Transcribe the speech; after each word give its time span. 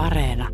Areena. 0.00 0.48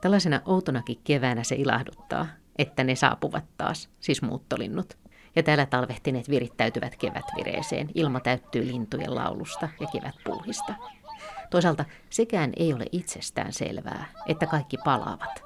Tällaisena 0.00 0.40
outonakin 0.46 1.00
keväänä 1.04 1.44
se 1.44 1.54
ilahduttaa, 1.54 2.26
että 2.56 2.84
ne 2.84 2.94
saapuvat 2.94 3.44
taas, 3.56 3.88
siis 4.00 4.22
muuttolinnut. 4.22 4.98
Ja 5.36 5.42
täällä 5.42 5.66
talvehtineet 5.66 6.30
virittäytyvät 6.30 6.96
kevätvireeseen, 6.96 7.90
ilma 7.94 8.20
täyttyy 8.20 8.66
lintujen 8.66 9.14
laulusta 9.14 9.68
ja 9.80 9.86
kevätpuuhista. 9.86 10.74
Toisaalta 11.50 11.84
sekään 12.10 12.52
ei 12.56 12.72
ole 12.72 12.84
itsestään 12.92 13.52
selvää, 13.52 14.06
että 14.26 14.46
kaikki 14.46 14.76
palaavat. 14.84 15.42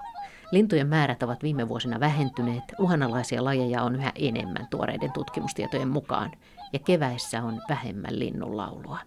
Lintujen 0.52 0.86
määrät 0.86 1.22
ovat 1.22 1.42
viime 1.42 1.68
vuosina 1.68 2.00
vähentyneet, 2.00 2.64
uhanalaisia 2.78 3.44
lajeja 3.44 3.82
on 3.82 3.94
yhä 3.94 4.12
enemmän 4.14 4.66
tuoreiden 4.70 5.12
tutkimustietojen 5.12 5.88
mukaan, 5.88 6.32
ja 6.72 6.78
keväissä 6.78 7.42
on 7.42 7.62
vähemmän 7.68 8.18
linnunlaulua. 8.18 8.98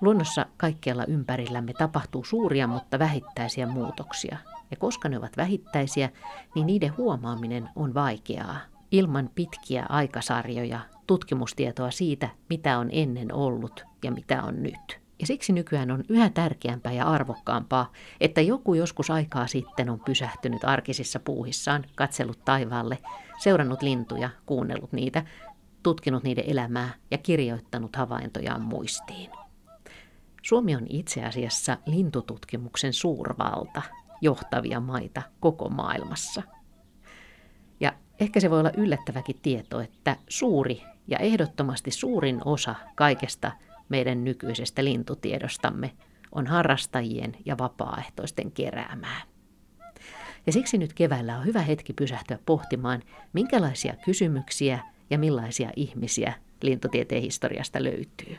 Luonnossa 0.00 0.46
kaikkialla 0.56 1.04
ympärillämme 1.04 1.72
tapahtuu 1.72 2.24
suuria, 2.24 2.66
mutta 2.66 2.98
vähittäisiä 2.98 3.66
muutoksia. 3.66 4.36
Ja 4.72 4.76
koska 4.76 5.08
ne 5.08 5.18
ovat 5.18 5.36
vähittäisiä, 5.36 6.10
niin 6.54 6.66
niiden 6.66 6.96
huomaaminen 6.96 7.68
on 7.76 7.94
vaikeaa. 7.94 8.56
Ilman 8.90 9.30
pitkiä 9.34 9.86
aikasarjoja, 9.88 10.80
tutkimustietoa 11.06 11.90
siitä, 11.90 12.28
mitä 12.50 12.78
on 12.78 12.88
ennen 12.92 13.34
ollut 13.34 13.84
ja 14.04 14.12
mitä 14.12 14.42
on 14.42 14.62
nyt. 14.62 15.00
Ja 15.20 15.26
siksi 15.26 15.52
nykyään 15.52 15.90
on 15.90 16.04
yhä 16.08 16.30
tärkeämpää 16.30 16.92
ja 16.92 17.04
arvokkaampaa, 17.06 17.92
että 18.20 18.40
joku 18.40 18.74
joskus 18.74 19.10
aikaa 19.10 19.46
sitten 19.46 19.90
on 19.90 20.00
pysähtynyt 20.00 20.64
arkisissa 20.64 21.20
puuhissaan, 21.20 21.84
katsellut 21.94 22.44
taivaalle, 22.44 22.98
seurannut 23.38 23.82
lintuja, 23.82 24.30
kuunnellut 24.46 24.92
niitä, 24.92 25.24
tutkinut 25.82 26.22
niiden 26.22 26.44
elämää 26.46 26.94
ja 27.10 27.18
kirjoittanut 27.18 27.96
havaintojaan 27.96 28.62
muistiin. 28.62 29.30
Suomi 30.42 30.76
on 30.76 30.86
itse 30.88 31.24
asiassa 31.24 31.76
lintututkimuksen 31.86 32.92
suurvalta, 32.92 33.82
johtavia 34.22 34.80
maita 34.80 35.22
koko 35.40 35.68
maailmassa. 35.68 36.42
Ja 37.80 37.92
ehkä 38.20 38.40
se 38.40 38.50
voi 38.50 38.60
olla 38.60 38.72
yllättäväkin 38.76 39.38
tieto, 39.42 39.80
että 39.80 40.16
suuri 40.28 40.82
ja 41.08 41.18
ehdottomasti 41.18 41.90
suurin 41.90 42.40
osa 42.44 42.74
kaikesta 42.94 43.52
meidän 43.88 44.24
nykyisestä 44.24 44.84
lintutiedostamme 44.84 45.92
on 46.32 46.46
harrastajien 46.46 47.36
ja 47.44 47.58
vapaaehtoisten 47.58 48.52
keräämää. 48.52 49.22
Ja 50.46 50.52
siksi 50.52 50.78
nyt 50.78 50.92
keväällä 50.92 51.38
on 51.38 51.44
hyvä 51.44 51.60
hetki 51.62 51.92
pysähtyä 51.92 52.38
pohtimaan, 52.46 53.02
minkälaisia 53.32 53.94
kysymyksiä 54.04 54.78
ja 55.10 55.18
millaisia 55.18 55.70
ihmisiä 55.76 56.32
lintutieteen 56.62 57.22
historiasta 57.22 57.84
löytyy. 57.84 58.36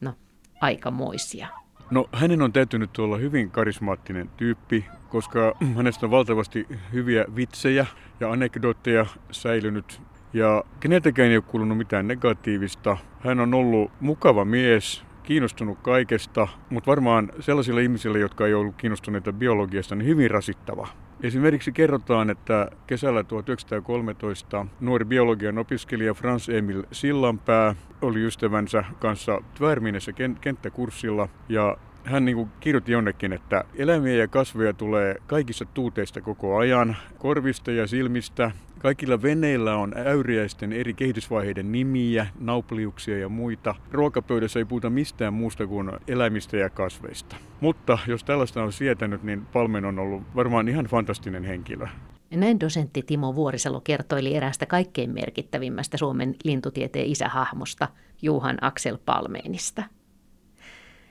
No, 0.00 0.14
aikamoisia. 0.60 1.48
No 1.90 2.08
hänen 2.12 2.42
on 2.42 2.52
täytynyt 2.52 2.98
olla 2.98 3.16
hyvin 3.16 3.50
karismaattinen 3.50 4.30
tyyppi, 4.36 4.84
koska 5.08 5.54
hänestä 5.76 6.06
on 6.06 6.10
valtavasti 6.10 6.66
hyviä 6.92 7.24
vitsejä 7.36 7.86
ja 8.20 8.30
anekdootteja 8.30 9.06
säilynyt. 9.30 10.00
Ja 10.32 10.64
keneltäkään 10.80 11.30
ei 11.30 11.36
ole 11.36 11.44
kuulunut 11.46 11.78
mitään 11.78 12.08
negatiivista. 12.08 12.96
Hän 13.20 13.40
on 13.40 13.54
ollut 13.54 13.90
mukava 14.00 14.44
mies, 14.44 15.04
kiinnostunut 15.22 15.78
kaikesta, 15.82 16.48
mutta 16.70 16.90
varmaan 16.90 17.32
sellaisille 17.40 17.82
ihmisille, 17.82 18.18
jotka 18.18 18.46
ei 18.46 18.54
ollut 18.54 18.76
kiinnostuneita 18.76 19.32
biologiasta, 19.32 19.94
niin 19.94 20.06
hyvin 20.06 20.30
rasittava. 20.30 20.88
Esimerkiksi 21.22 21.72
kerrotaan, 21.72 22.30
että 22.30 22.70
kesällä 22.86 23.24
1913 23.24 24.66
nuori 24.80 25.04
biologian 25.04 25.58
opiskelija 25.58 26.14
Frans 26.14 26.48
Emil 26.48 26.82
Sillanpää 26.92 27.74
oli 28.02 28.26
ystävänsä 28.26 28.84
kanssa 28.98 29.38
Tvärminessä 29.54 30.12
kenttäkurssilla 30.40 31.28
ja 31.48 31.76
hän 32.04 32.24
niin 32.24 32.36
kuin 32.36 32.48
kirjoitti 32.60 32.92
jonnekin, 32.92 33.32
että 33.32 33.64
eläimiä 33.74 34.14
ja 34.14 34.28
kasveja 34.28 34.72
tulee 34.72 35.16
kaikissa 35.26 35.64
tuuteista 35.64 36.20
koko 36.20 36.56
ajan, 36.56 36.96
korvista 37.18 37.70
ja 37.70 37.86
silmistä. 37.86 38.50
Kaikilla 38.78 39.22
veneillä 39.22 39.76
on 39.76 39.94
äyriäisten 39.96 40.72
eri 40.72 40.94
kehitysvaiheiden 40.94 41.72
nimiä, 41.72 42.26
naupliuksia 42.40 43.18
ja 43.18 43.28
muita. 43.28 43.74
Ruokapöydässä 43.92 44.58
ei 44.58 44.64
puhuta 44.64 44.90
mistään 44.90 45.34
muusta 45.34 45.66
kuin 45.66 45.90
eläimistä 46.08 46.56
ja 46.56 46.70
kasveista. 46.70 47.36
Mutta 47.60 47.98
jos 48.06 48.24
tällaista 48.24 48.62
on 48.62 48.72
sietänyt, 48.72 49.22
niin 49.22 49.46
Palmen 49.46 49.84
on 49.84 49.98
ollut 49.98 50.22
varmaan 50.36 50.68
ihan 50.68 50.84
fantastinen 50.84 51.44
henkilö. 51.44 51.86
Näin 52.30 52.60
dosentti 52.60 53.02
Timo 53.02 53.34
Vuorisalo 53.34 53.80
kertoili 53.80 54.34
eräästä 54.34 54.66
kaikkein 54.66 55.10
merkittävimmästä 55.10 55.96
Suomen 55.96 56.34
lintutieteen 56.44 57.06
isähahmosta, 57.06 57.88
Juhan 58.22 58.58
Aksel 58.60 58.98
Palmeenista– 59.04 59.82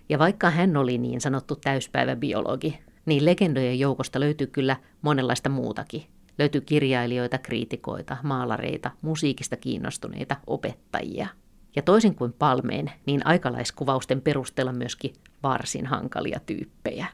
ja 0.10 0.20
vaikka 0.20 0.50
hän 0.50 0.78
oli 0.78 0.98
niin 0.98 1.22
sanottu 1.22 1.56
täyspäiväbiologi, 1.56 2.80
niin 3.06 3.26
legendojen 3.26 3.80
joukosta 3.80 4.20
löytyy 4.20 4.48
kyllä 4.48 4.76
monenlaista 5.02 5.50
muutakin. 5.50 6.04
Löytyy 6.40 6.62
kirjailijoita, 6.62 7.38
kriitikoita, 7.38 8.18
maalareita, 8.24 8.92
musiikista 9.02 9.58
kiinnostuneita, 9.58 10.36
opettajia. 10.48 11.28
Ja 11.76 11.82
toisin 11.82 12.16
kuin 12.16 12.34
Palmeen, 12.34 12.92
niin 13.06 13.28
aikalaiskuvausten 13.28 14.22
perusteella 14.22 14.74
myöskin 14.74 15.14
varsin 15.44 15.86
hankalia 15.86 16.40
tyyppejä. 16.46 17.08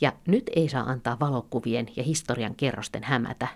Ja 0.00 0.12
nyt 0.26 0.50
ei 0.56 0.68
saa 0.68 0.82
antaa 0.82 1.20
valokuvien 1.20 1.86
ja 1.96 2.02
historian 2.02 2.54
kerrosten 2.54 3.04
hämätä. 3.04 3.48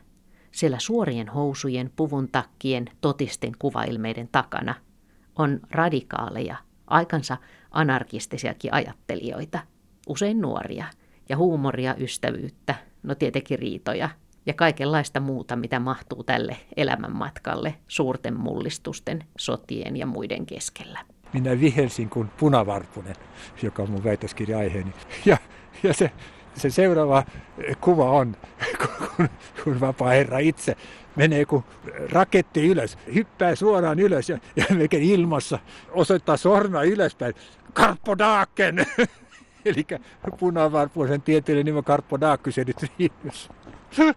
Siellä 0.50 0.78
suorien 0.78 1.28
housujen, 1.28 1.92
puvun 1.96 2.28
takkien, 2.28 2.90
totisten 3.00 3.52
kuvailmeiden 3.58 4.28
takana 4.32 4.74
on 5.36 5.60
radikaaleja, 5.70 6.56
aikansa 6.86 7.36
anarkistisiakin 7.70 8.74
ajattelijoita, 8.74 9.58
usein 10.08 10.40
nuoria, 10.40 10.86
ja 11.28 11.36
huumoria, 11.36 11.94
ystävyyttä, 11.98 12.74
no 13.02 13.14
tietenkin 13.14 13.58
riitoja 13.58 14.10
ja 14.46 14.54
kaikenlaista 14.54 15.20
muuta, 15.20 15.56
mitä 15.56 15.80
mahtuu 15.80 16.24
tälle 16.24 16.56
elämänmatkalle 16.76 17.74
suurten 17.88 18.36
mullistusten, 18.36 19.24
sotien 19.38 19.96
ja 19.96 20.06
muiden 20.06 20.46
keskellä. 20.46 21.00
Minä 21.32 21.60
vihelsin 21.60 22.10
kuin 22.10 22.28
punavarpunen, 22.28 23.16
joka 23.62 23.82
on 23.82 23.90
mun 23.90 24.04
väitöskirja 24.04 24.58
aiheeni. 24.58 24.92
Ja, 25.24 25.36
ja 25.82 25.94
se, 25.94 26.10
se 26.54 26.70
seuraava 26.70 27.24
kuva 27.80 28.10
on, 28.10 28.36
kun, 29.16 29.28
kun 29.64 29.80
vapaa 29.80 30.10
herra 30.10 30.38
itse 30.38 30.76
menee 31.16 31.44
kuin 31.44 31.64
raketti 32.12 32.68
ylös, 32.68 32.98
hyppää 33.14 33.54
suoraan 33.54 33.98
ylös 33.98 34.28
ja, 34.28 34.38
ja 34.56 34.64
ilmassa 34.92 35.58
osoittaa 35.90 36.36
sormea 36.36 36.82
ylöspäin. 36.82 37.34
Karpodaaken! 37.72 38.86
Eli 39.64 39.86
punavarpuisen 40.38 41.22
tieteellinen 41.22 41.74
nimi 41.74 41.82
Karpodaakkys 41.82 42.56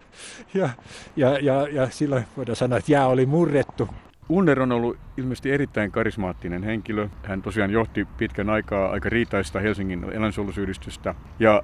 ja, 0.54 0.68
ja, 1.16 1.38
ja, 1.38 1.68
ja 1.68 1.90
silloin 1.90 2.24
voidaan 2.36 2.56
sanoa, 2.56 2.78
että 2.78 2.92
jää 2.92 3.06
oli 3.06 3.26
murrettu. 3.26 3.88
Unner 4.28 4.62
on 4.62 4.72
ollut 4.72 4.96
ilmeisesti 5.16 5.50
erittäin 5.50 5.90
karismaattinen 5.90 6.62
henkilö. 6.62 7.08
Hän 7.22 7.42
tosiaan 7.42 7.70
johti 7.70 8.06
pitkän 8.18 8.50
aikaa 8.50 8.90
aika 8.90 9.08
riitaista 9.08 9.60
Helsingin 9.60 10.04
eläinsuojelusyhdistystä. 10.12 11.14
Ja 11.38 11.62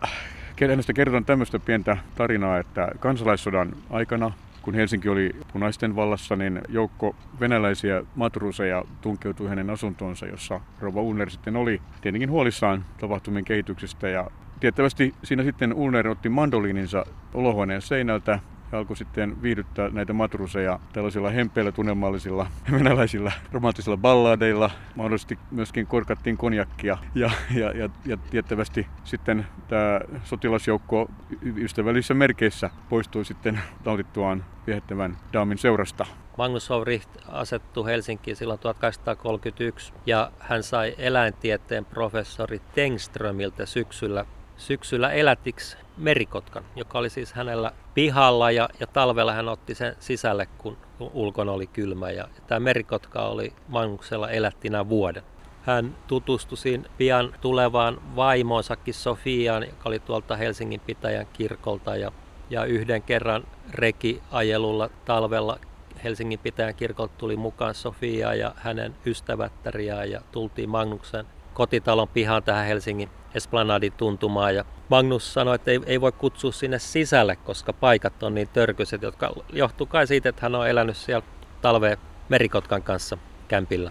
hänestä 0.68 0.92
kerrotaan 0.92 1.24
tämmöistä 1.24 1.58
pientä 1.58 1.96
tarinaa, 2.14 2.58
että 2.58 2.88
kansalaissodan 3.00 3.72
aikana 3.90 4.32
kun 4.64 4.74
Helsinki 4.74 5.08
oli 5.08 5.36
punaisten 5.52 5.96
vallassa, 5.96 6.36
niin 6.36 6.60
joukko 6.68 7.16
venäläisiä 7.40 8.02
matruseja 8.14 8.84
tunkeutui 9.00 9.48
hänen 9.48 9.70
asuntoonsa, 9.70 10.26
jossa 10.26 10.60
Rova 10.80 11.00
Ulner 11.00 11.30
sitten 11.30 11.56
oli 11.56 11.80
tietenkin 12.00 12.30
huolissaan 12.30 12.84
tapahtumien 13.00 13.44
kehityksestä. 13.44 14.08
Ja 14.08 14.30
tiettävästi 14.64 15.14
siinä 15.24 15.42
sitten 15.42 15.74
Ulner 15.74 16.08
otti 16.08 16.28
mandoliininsa 16.28 17.06
olohuoneen 17.34 17.82
seinältä 17.82 18.38
ja 18.72 18.78
alkoi 18.78 18.96
sitten 18.96 19.42
viihdyttää 19.42 19.88
näitä 19.88 20.12
matruseja 20.12 20.80
tällaisilla 20.92 21.30
hempeillä 21.30 21.72
tunnelmallisilla 21.72 22.46
venäläisillä 22.72 23.32
romanttisilla 23.52 23.96
balladeilla. 23.96 24.70
Mahdollisesti 24.94 25.38
myöskin 25.50 25.86
korkattiin 25.86 26.36
konjakkia 26.36 26.98
ja, 27.14 27.30
ja, 27.54 27.72
ja, 27.72 27.88
ja 28.06 28.16
tiettävästi 28.16 28.86
sitten 29.04 29.46
tämä 29.68 30.00
sotilasjoukko 30.24 31.10
ystävällisissä 31.56 32.14
merkeissä 32.14 32.70
poistui 32.88 33.24
sitten 33.24 33.60
nautittuaan 33.84 34.44
viehättävän 34.66 35.16
daamin 35.32 35.58
seurasta. 35.58 36.06
Magnus 36.38 36.70
Howricht 36.70 37.10
asettui 37.28 37.86
Helsinkiin 37.86 38.36
silloin 38.36 38.60
1831 38.60 39.92
ja 40.06 40.32
hän 40.38 40.62
sai 40.62 40.94
eläintieteen 40.98 41.84
professori 41.84 42.60
Tengströmiltä 42.74 43.66
syksyllä 43.66 44.24
syksyllä 44.56 45.12
elätiksi 45.12 45.76
merikotkan, 45.96 46.64
joka 46.76 46.98
oli 46.98 47.10
siis 47.10 47.32
hänellä 47.32 47.72
pihalla 47.94 48.50
ja, 48.50 48.68
ja 48.80 48.86
talvella 48.86 49.32
hän 49.32 49.48
otti 49.48 49.74
sen 49.74 49.96
sisälle, 49.98 50.46
kun 50.58 50.76
ulkona 50.98 51.52
oli 51.52 51.66
kylmä. 51.66 52.10
Ja, 52.10 52.28
ja 52.34 52.42
tämä 52.46 52.60
merikotka 52.60 53.22
oli 53.22 53.52
Magnuksella 53.68 54.30
elättinä 54.30 54.88
vuoden. 54.88 55.22
Hän 55.62 55.96
tutustui 56.06 56.58
siinä 56.58 56.84
pian 56.98 57.34
tulevaan 57.40 58.16
vaimoonsakin 58.16 58.94
Sofiaan, 58.94 59.62
joka 59.62 59.88
oli 59.88 59.98
tuolta 59.98 60.36
Helsingin 60.36 60.80
pitäjän 60.80 61.26
kirkolta. 61.32 61.96
Ja, 61.96 62.12
ja 62.50 62.64
yhden 62.64 63.02
kerran 63.02 63.44
rekiajelulla 63.72 64.90
talvella 65.04 65.58
Helsingin 66.04 66.38
pitäjän 66.38 66.74
kirkolta 66.74 67.14
tuli 67.18 67.36
mukaan 67.36 67.74
Sofia 67.74 68.34
ja 68.34 68.54
hänen 68.56 68.94
ystävättäriään 69.06 70.10
ja 70.10 70.20
tultiin 70.32 70.70
Magnuksen 70.70 71.26
kotitalon 71.54 72.08
pihaan 72.08 72.42
tähän 72.42 72.66
Helsingin 72.66 73.10
Esplanadin 73.34 73.92
tuntumaan. 73.92 74.54
Ja 74.54 74.64
Magnus 74.88 75.34
sanoi, 75.34 75.54
että 75.54 75.70
ei, 75.70 75.80
ei 75.86 76.00
voi 76.00 76.12
kutsua 76.12 76.52
sinne 76.52 76.78
sisälle, 76.78 77.36
koska 77.36 77.72
paikat 77.72 78.22
on 78.22 78.34
niin 78.34 78.48
törkyiset, 78.48 79.02
jotka 79.02 79.32
johtuu 79.52 79.86
kai 79.86 80.06
siitä, 80.06 80.28
että 80.28 80.42
hän 80.42 80.54
on 80.54 80.68
elänyt 80.68 80.96
siellä 80.96 81.26
talveen 81.62 81.98
merikotkan 82.28 82.82
kanssa 82.82 83.18
kämpillä. 83.48 83.90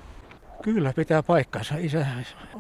Kyllä, 0.64 0.94
pitää 0.96 1.24
paikkansa. 1.24 1.76
Isä 1.78 2.06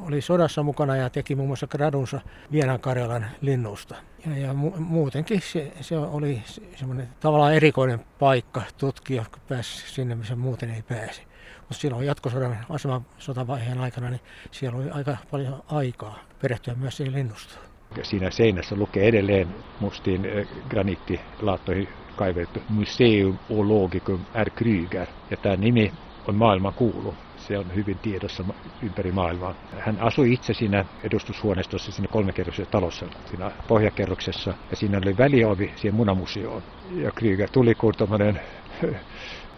oli 0.02 0.22
sodassa 0.22 0.64
mukana 0.64 0.96
ja 0.96 1.10
teki 1.10 1.36
muun 1.36 1.50
muassa 1.50 1.68
gradunsa 1.68 2.22
Vienan 2.52 2.80
Karjalan 2.80 3.26
linnusta. 3.42 3.96
Ja, 4.26 4.38
ja 4.38 4.52
mu- 4.52 4.80
muutenkin 4.80 5.42
se, 5.42 5.72
se 5.82 5.98
oli 5.98 6.44
semmoinen 6.76 7.10
tavallaan 7.20 7.54
erikoinen 7.54 8.00
paikka 8.20 8.62
tutkia, 8.78 9.26
kun 9.32 9.42
pääsi 9.50 9.94
sinne, 9.94 10.16
missä 10.16 10.36
muuten 10.36 10.70
ei 10.70 10.82
pääse. 10.82 11.22
Mutta 11.69 11.81
silloin 11.81 12.06
jatkosodan 12.06 12.57
aseman 12.69 13.06
sotavaiheen 13.18 13.80
aikana, 13.80 14.10
niin 14.10 14.21
siellä 14.51 14.80
oli 14.80 14.89
aika 14.89 15.18
paljon 15.31 15.63
aikaa 15.68 16.19
perehtyä 16.42 16.75
myös 16.75 16.98
siihen 16.98 17.13
linnustoon. 17.13 17.65
Siinä 18.04 18.31
seinässä 18.31 18.75
lukee 18.75 19.07
edelleen 19.07 19.48
mustiin 19.80 20.25
eh, 20.25 20.48
graniittilaattoihin 20.69 21.88
kaivettu 22.15 22.60
Museum 22.69 23.38
Ologicum 23.50 24.19
R. 24.44 24.50
Kryger. 24.50 25.07
Ja 25.31 25.38
tämä 25.38 25.56
nimi 25.56 25.94
on 26.27 26.36
maailman 26.36 26.74
kuulu. 26.74 27.13
Se 27.38 27.57
on 27.57 27.75
hyvin 27.75 27.98
tiedossa 27.98 28.44
ympäri 28.81 29.12
maailmaa. 29.12 29.56
Hän 29.80 30.00
asui 30.00 30.33
itse 30.33 30.54
siinä 30.54 30.86
edustushuoneistossa 31.04 31.92
siinä 31.92 32.07
kolmekerroksessa 32.12 32.71
talossa, 32.71 33.06
siinä 33.30 33.51
pohjakerroksessa. 33.68 34.54
Ja 34.69 34.75
siinä 34.75 34.98
oli 34.98 35.18
väliovi 35.18 35.71
siihen 35.75 35.95
munamuseoon. 35.95 36.63
Ja 36.95 37.12
Kryger 37.12 37.50
tuli 37.50 37.75
kuin 37.75 37.94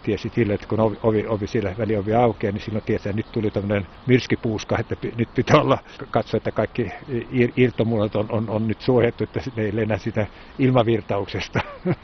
tiesi 0.06 0.32
sille, 0.34 0.54
että 0.54 0.66
kun 0.66 0.80
ovi, 0.80 0.98
ovi, 1.02 1.26
ovi 1.26 1.46
siellä 1.46 1.74
väliovi 1.78 2.14
aukeaa, 2.14 2.52
niin 2.52 2.62
silloin 2.62 2.84
tietää, 2.84 3.10
että 3.10 3.16
nyt 3.16 3.32
tuli 3.32 3.50
tämmöinen 3.50 3.86
myrskypuuska, 4.06 4.78
että 4.78 4.96
nyt 5.16 5.28
pitää 5.34 5.60
olla 5.60 5.78
katsoa, 6.10 6.38
että 6.38 6.50
kaikki 6.52 6.90
ir, 7.32 7.50
on, 8.14 8.26
on, 8.28 8.50
on 8.50 8.68
nyt 8.68 8.80
suojattu, 8.80 9.24
että 9.24 9.40
ne 9.56 9.62
ei 9.62 9.76
lennä 9.76 9.98
sitä 9.98 10.26
ilmavirtauksesta. 10.58 11.60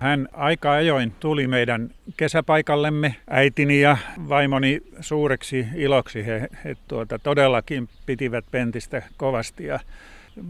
Hän 0.00 0.28
aika 0.32 0.72
ajoin 0.72 1.12
tuli 1.20 1.46
meidän 1.46 1.90
kesäpaikallemme 2.16 3.16
äitini 3.30 3.80
ja 3.80 3.96
vaimoni 4.28 4.80
suureksi 5.00 5.66
iloksi. 5.74 6.26
He, 6.26 6.48
he 6.64 6.76
tuota, 6.88 7.18
todellakin 7.18 7.88
pitivät 8.06 8.44
Pentistä 8.50 9.02
kovasti 9.16 9.64
ja 9.64 9.80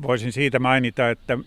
voisin 0.03 0.33
siitä 0.33 0.59
mainita, 0.59 1.11
että, 1.11 1.39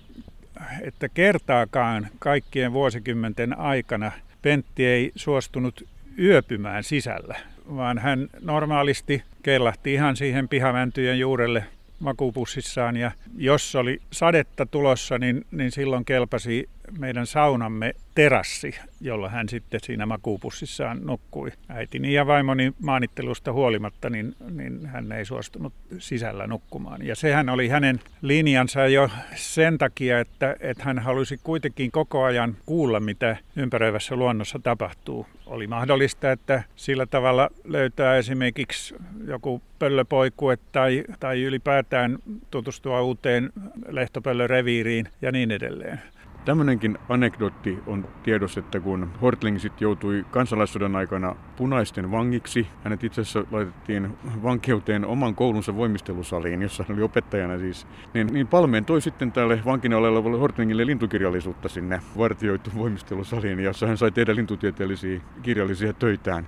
että 0.82 1.10
kertaakaan 1.10 2.08
kaikkien 2.20 2.74
vuosikymmenten 2.74 3.60
aikana 3.60 4.12
Pentti 4.42 4.86
ei 4.86 5.12
suostunut 5.16 5.88
yöpymään 6.20 6.84
sisällä, 6.84 7.40
vaan 7.76 7.98
hän 7.98 8.28
normaalisti 8.42 9.24
kellahti 9.44 9.94
ihan 9.94 10.16
siihen 10.16 10.48
pihamäntyjen 10.48 11.20
juurelle 11.20 11.64
makupussissaan 12.00 12.98
ja 12.98 13.12
jos 13.38 13.76
oli 13.76 14.02
sadetta 14.12 14.66
tulossa, 14.66 15.18
niin, 15.18 15.46
niin 15.52 15.72
silloin 15.72 16.06
kelpasi 16.06 16.70
meidän 17.00 17.28
saunamme 17.28 17.96
terassi, 18.16 18.76
jolla 19.02 19.30
hän 19.30 19.50
sitten 19.50 19.80
siinä 19.84 20.06
makuupussissaan 20.06 21.00
nukkui. 21.04 21.52
Äitini 21.70 22.14
ja 22.14 22.28
vaimoni 22.28 22.74
maanittelusta 22.80 23.54
huolimatta, 23.54 24.10
niin, 24.10 24.36
niin 24.50 24.86
hän 24.86 25.12
ei 25.12 25.26
suostunut 25.26 25.74
sisällä 26.00 26.48
nukkumaan. 26.48 27.06
Ja 27.06 27.16
sehän 27.16 27.50
oli 27.50 27.68
hänen 27.68 28.00
linjansa 28.22 28.88
jo 28.88 29.10
sen 29.36 29.78
takia, 29.78 30.20
että, 30.20 30.56
että 30.60 30.84
hän 30.84 31.00
halusi 31.00 31.40
kuitenkin 31.44 31.92
koko 31.92 32.24
ajan 32.24 32.58
kuulla, 32.66 33.00
mitä 33.00 33.38
ympäröivässä 33.56 34.16
luonnossa 34.16 34.60
tapahtuu. 34.64 35.28
Oli 35.46 35.68
mahdollista, 35.68 36.32
että 36.32 36.64
sillä 36.76 37.06
tavalla 37.06 37.50
löytää 37.64 38.18
esimerkiksi 38.18 38.96
joku 39.28 39.62
pöllöpoikue 39.80 40.58
tai, 40.72 41.04
tai 41.20 41.42
ylipäätään 41.44 42.18
tutustua 42.52 43.02
uuteen 43.02 43.50
lehtopöllöreviiriin 43.88 45.08
ja 45.22 45.32
niin 45.32 45.52
edelleen. 45.52 46.02
Tämmöinenkin 46.46 46.98
anekdootti 47.10 47.80
on 47.88 48.08
tiedossa, 48.24 48.60
että 48.60 48.80
kun 48.80 49.12
Hortling 49.22 49.60
sitten 49.60 49.86
joutui 49.86 50.26
kansalaissodan 50.32 50.96
aikana 50.96 51.36
punaisten 51.58 52.12
vangiksi, 52.12 52.68
hänet 52.84 53.04
itse 53.04 53.22
asiassa 53.22 53.44
laitettiin 53.52 54.18
vankeuteen 54.44 55.06
oman 55.06 55.36
koulunsa 55.36 55.76
voimistelusaliin, 55.76 56.62
jossa 56.62 56.86
hän 56.88 56.98
oli 56.98 57.04
opettajana 57.04 57.58
siis, 57.58 57.88
niin, 58.14 58.28
niin 58.28 58.48
Palmeen 58.48 58.86
toi 58.86 59.02
sitten 59.02 59.32
tälle 59.32 59.62
vankina 59.66 59.98
olevalle 59.98 60.38
Hortlingille 60.38 60.86
lintukirjallisuutta 60.86 61.70
sinne 61.70 62.02
vartioitu 62.18 62.70
voimistelusaliin, 62.76 63.60
jossa 63.60 63.88
hän 63.88 63.98
sai 63.98 64.12
tehdä 64.12 64.36
lintutieteellisiä 64.36 65.22
kirjallisia 65.42 65.94
töitään. 65.94 66.48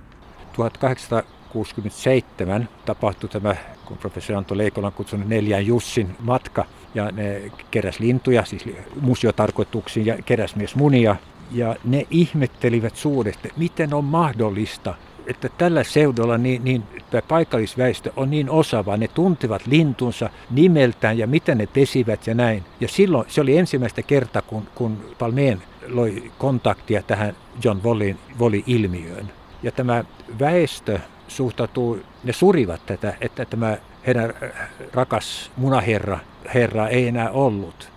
1867 1.54 2.68
tapahtui 2.84 3.28
tämä, 3.28 3.56
kun 3.84 3.98
professori 3.98 4.36
Anto 4.36 4.56
Leikola 4.56 4.86
on 4.86 4.92
kutsunut 4.92 5.28
neljän 5.28 5.66
Jussin 5.66 6.16
matka, 6.20 6.64
ja 6.94 7.10
ne 7.10 7.42
keräs 7.70 8.00
lintuja, 8.00 8.44
siis 8.44 8.68
museotarkoituksiin 9.00 10.06
ja 10.06 10.16
keräs 10.26 10.56
myös 10.56 10.76
munia. 10.76 11.16
Ja 11.52 11.76
ne 11.84 12.06
ihmettelivät 12.10 12.96
suuresti, 12.96 13.52
miten 13.56 13.94
on 13.94 14.04
mahdollista, 14.04 14.94
että 15.26 15.48
tällä 15.48 15.84
seudulla 15.84 16.38
niin, 16.38 16.64
niin 16.64 16.82
paikallisväestö 17.28 18.12
on 18.16 18.30
niin 18.30 18.50
osaava, 18.50 18.96
ne 18.96 19.08
tuntivat 19.08 19.66
lintunsa 19.66 20.30
nimeltään 20.50 21.18
ja 21.18 21.26
miten 21.26 21.58
ne 21.58 21.66
pesivät 21.66 22.26
ja 22.26 22.34
näin. 22.34 22.64
Ja 22.80 22.88
silloin 22.88 23.26
se 23.28 23.40
oli 23.40 23.56
ensimmäistä 23.56 24.02
kertaa, 24.02 24.42
kun, 24.42 24.66
kun 24.74 24.98
Palmeen 25.18 25.62
loi 25.88 26.30
kontaktia 26.38 27.02
tähän 27.02 27.36
John 27.64 27.80
Wallin, 27.84 28.18
Wally-ilmiöön. 28.40 29.32
Ja 29.62 29.72
tämä 29.72 30.04
väestö 30.40 30.98
suhtautuu, 31.28 32.00
ne 32.24 32.32
surivat 32.32 32.86
tätä, 32.86 33.14
että 33.20 33.44
tämä 33.44 33.76
heidän 34.06 34.34
rakas 34.92 35.50
munaherra 35.56 36.18
herra 36.54 36.88
ei 36.88 37.08
enää 37.08 37.30
ollut. 37.30 37.88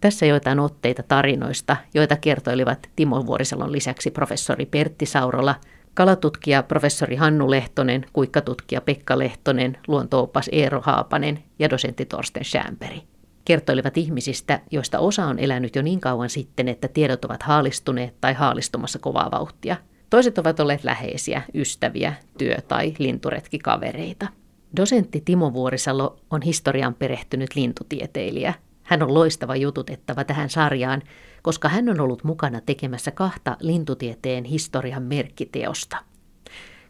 Tässä 0.00 0.26
joitain 0.26 0.60
otteita 0.60 1.02
tarinoista, 1.02 1.76
joita 1.94 2.16
kertoilivat 2.16 2.90
Timo 2.96 3.26
Vuorisalon 3.26 3.72
lisäksi 3.72 4.10
professori 4.10 4.66
Pertti 4.66 5.06
Saurola, 5.06 5.54
kalatutkija 5.94 6.62
professori 6.62 7.16
Hannu 7.16 7.50
Lehtonen, 7.50 8.06
kuikkatutkija 8.12 8.80
Pekka 8.80 9.18
Lehtonen, 9.18 9.78
luontoopas 9.88 10.48
Eero 10.52 10.80
Haapanen 10.80 11.42
ja 11.58 11.70
dosentti 11.70 12.04
Torsten 12.04 12.44
Schämperi. 12.44 13.02
Kertoilivat 13.44 13.96
ihmisistä, 13.96 14.60
joista 14.70 14.98
osa 14.98 15.26
on 15.26 15.38
elänyt 15.38 15.76
jo 15.76 15.82
niin 15.82 16.00
kauan 16.00 16.30
sitten, 16.30 16.68
että 16.68 16.88
tiedot 16.88 17.24
ovat 17.24 17.42
haalistuneet 17.42 18.14
tai 18.20 18.34
haalistumassa 18.34 18.98
kovaa 18.98 19.30
vauhtia. 19.30 19.76
Toiset 20.10 20.38
ovat 20.38 20.60
olleet 20.60 20.84
läheisiä, 20.84 21.42
ystäviä, 21.54 22.14
työ- 22.38 22.60
tai 22.68 22.94
linturetkikavereita. 22.98 24.28
Dosentti 24.76 25.22
Timo 25.24 25.52
Vuorisalo 25.52 26.16
on 26.30 26.42
historian 26.42 26.94
perehtynyt 26.94 27.54
lintutieteilijä. 27.54 28.54
Hän 28.82 29.02
on 29.02 29.14
loistava 29.14 29.56
jututettava 29.56 30.24
tähän 30.24 30.50
sarjaan, 30.50 31.02
koska 31.42 31.68
hän 31.68 31.88
on 31.88 32.00
ollut 32.00 32.24
mukana 32.24 32.60
tekemässä 32.60 33.10
kahta 33.10 33.56
lintutieteen 33.60 34.44
historian 34.44 35.02
merkkiteosta. 35.02 35.96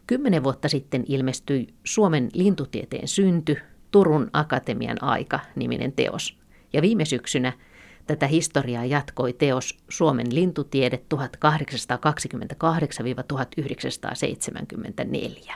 Kymmenen 0.07 0.43
vuotta 0.43 0.69
sitten 0.69 1.03
ilmestyi 1.07 1.67
Suomen 1.83 2.29
lintutieteen 2.33 3.07
synty, 3.07 3.57
Turun 3.91 4.29
Akatemian 4.33 5.03
aika 5.03 5.39
niminen 5.55 5.91
teos. 5.91 6.37
Ja 6.73 6.81
viime 6.81 7.05
syksynä 7.05 7.53
tätä 8.07 8.27
historiaa 8.27 8.85
jatkoi 8.85 9.33
teos 9.33 9.77
Suomen 9.89 10.35
lintutiede 10.35 11.01
1828-1974. 15.49 15.53